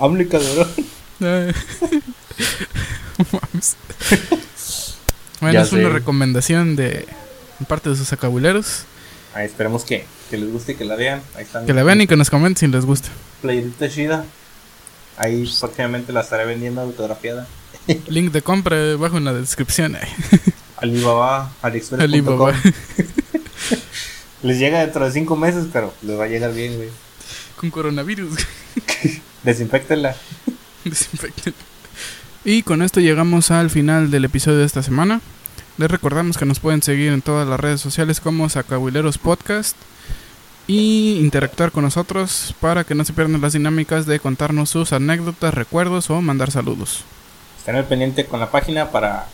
AMLO 0.00 0.22
y 0.22 0.28
Calderón. 0.28 0.68
Bueno, 5.40 5.54
Ya 5.54 5.62
es 5.62 5.72
una 5.72 5.82
sé. 5.82 5.88
recomendación 5.88 6.76
de 6.76 7.06
parte 7.68 7.90
de 7.90 7.96
sus 7.96 8.12
acabuleros. 8.12 8.84
Ahí 9.34 9.46
esperemos 9.46 9.84
que, 9.84 10.04
que 10.30 10.36
les 10.36 10.50
guste 10.52 10.72
y 10.72 10.74
que 10.76 10.84
la 10.84 10.94
vean. 10.96 11.22
Ahí 11.36 11.42
están. 11.44 11.66
Que 11.66 11.72
la 11.72 11.82
vean 11.82 12.00
y 12.00 12.06
que 12.06 12.16
nos 12.16 12.30
comenten 12.30 12.68
si 12.70 12.74
les 12.74 12.84
gusta. 12.84 13.08
Playerita 13.40 13.88
chida. 13.88 14.24
Ahí 15.16 15.48
próximamente 15.60 16.12
la 16.12 16.20
estaré 16.20 16.44
vendiendo 16.44 16.80
autografiada. 16.80 17.46
Link 18.08 18.32
de 18.32 18.42
compra 18.42 18.76
bajo 18.96 19.16
en 19.18 19.24
la 19.24 19.32
descripción. 19.32 19.96
Alibaba, 20.76 21.52
AliExpress.com. 21.62 22.04
Alibaba. 22.04 22.54
Les 24.42 24.58
llega 24.58 24.80
dentro 24.80 25.04
de 25.04 25.12
cinco 25.12 25.36
meses, 25.36 25.66
pero 25.72 25.94
les 26.02 26.18
va 26.18 26.24
a 26.24 26.26
llegar 26.26 26.52
bien, 26.52 26.74
güey. 26.76 26.88
Con 27.62 27.70
coronavirus. 27.70 28.44
Desinfectenla. 29.44 30.16
Desinfecten. 30.84 31.54
Y 32.44 32.64
con 32.64 32.82
esto 32.82 32.98
llegamos 32.98 33.52
al 33.52 33.70
final 33.70 34.10
del 34.10 34.24
episodio 34.24 34.58
de 34.58 34.64
esta 34.64 34.82
semana. 34.82 35.20
Les 35.78 35.88
recordamos 35.88 36.36
que 36.36 36.44
nos 36.44 36.58
pueden 36.58 36.82
seguir 36.82 37.12
en 37.12 37.22
todas 37.22 37.46
las 37.46 37.60
redes 37.60 37.80
sociales 37.80 38.18
como 38.18 38.48
Sacabuleros 38.48 39.16
Podcast 39.16 39.76
y 40.66 41.20
interactuar 41.20 41.70
con 41.70 41.84
nosotros 41.84 42.52
para 42.60 42.82
que 42.82 42.96
no 42.96 43.04
se 43.04 43.12
pierdan 43.12 43.40
las 43.40 43.52
dinámicas 43.52 44.06
de 44.06 44.18
contarnos 44.18 44.70
sus 44.70 44.92
anécdotas, 44.92 45.54
recuerdos 45.54 46.10
o 46.10 46.20
mandar 46.20 46.50
saludos. 46.50 47.04
Estén 47.58 47.76
al 47.76 47.84
pendiente 47.84 48.26
con 48.26 48.40
la 48.40 48.50
página 48.50 48.90
para, 48.90 49.28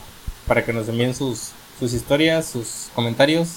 para 0.47 0.66
que 0.66 0.74
nos 0.74 0.87
envíen 0.91 1.14
sus, 1.14 1.53
sus 1.81 1.95
historias, 1.95 2.45
sus 2.45 2.91
comentarios. 2.95 3.53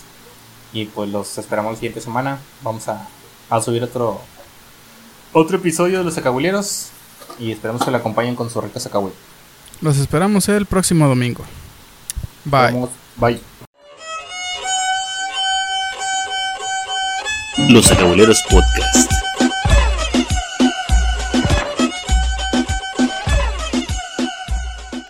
Y 0.71 0.85
pues 0.85 1.09
los 1.09 1.37
esperamos 1.37 1.73
la 1.73 1.77
siguiente 1.77 1.99
semana. 1.99 2.39
Vamos 2.63 2.87
a, 2.87 3.09
a 3.49 3.59
subir 3.59 3.83
otro 3.83 4.21
otro 5.33 5.57
episodio 5.57 5.99
de 5.99 6.03
los 6.03 6.17
acabuleros. 6.17 6.89
Y 7.39 7.51
esperamos 7.51 7.83
que 7.83 7.91
lo 7.91 7.97
acompañen 7.97 8.35
con 8.35 8.49
su 8.49 8.61
rica 8.61 8.79
sacabuel. 8.79 9.13
Los 9.81 9.97
esperamos 9.97 10.47
el 10.49 10.65
próximo 10.65 11.07
domingo. 11.07 11.43
Bye. 12.45 12.71
Vamos, 12.71 12.89
Bye. 13.17 13.41
Los 17.69 17.91
Acabuleros 17.91 18.41
Podcast. 18.49 19.20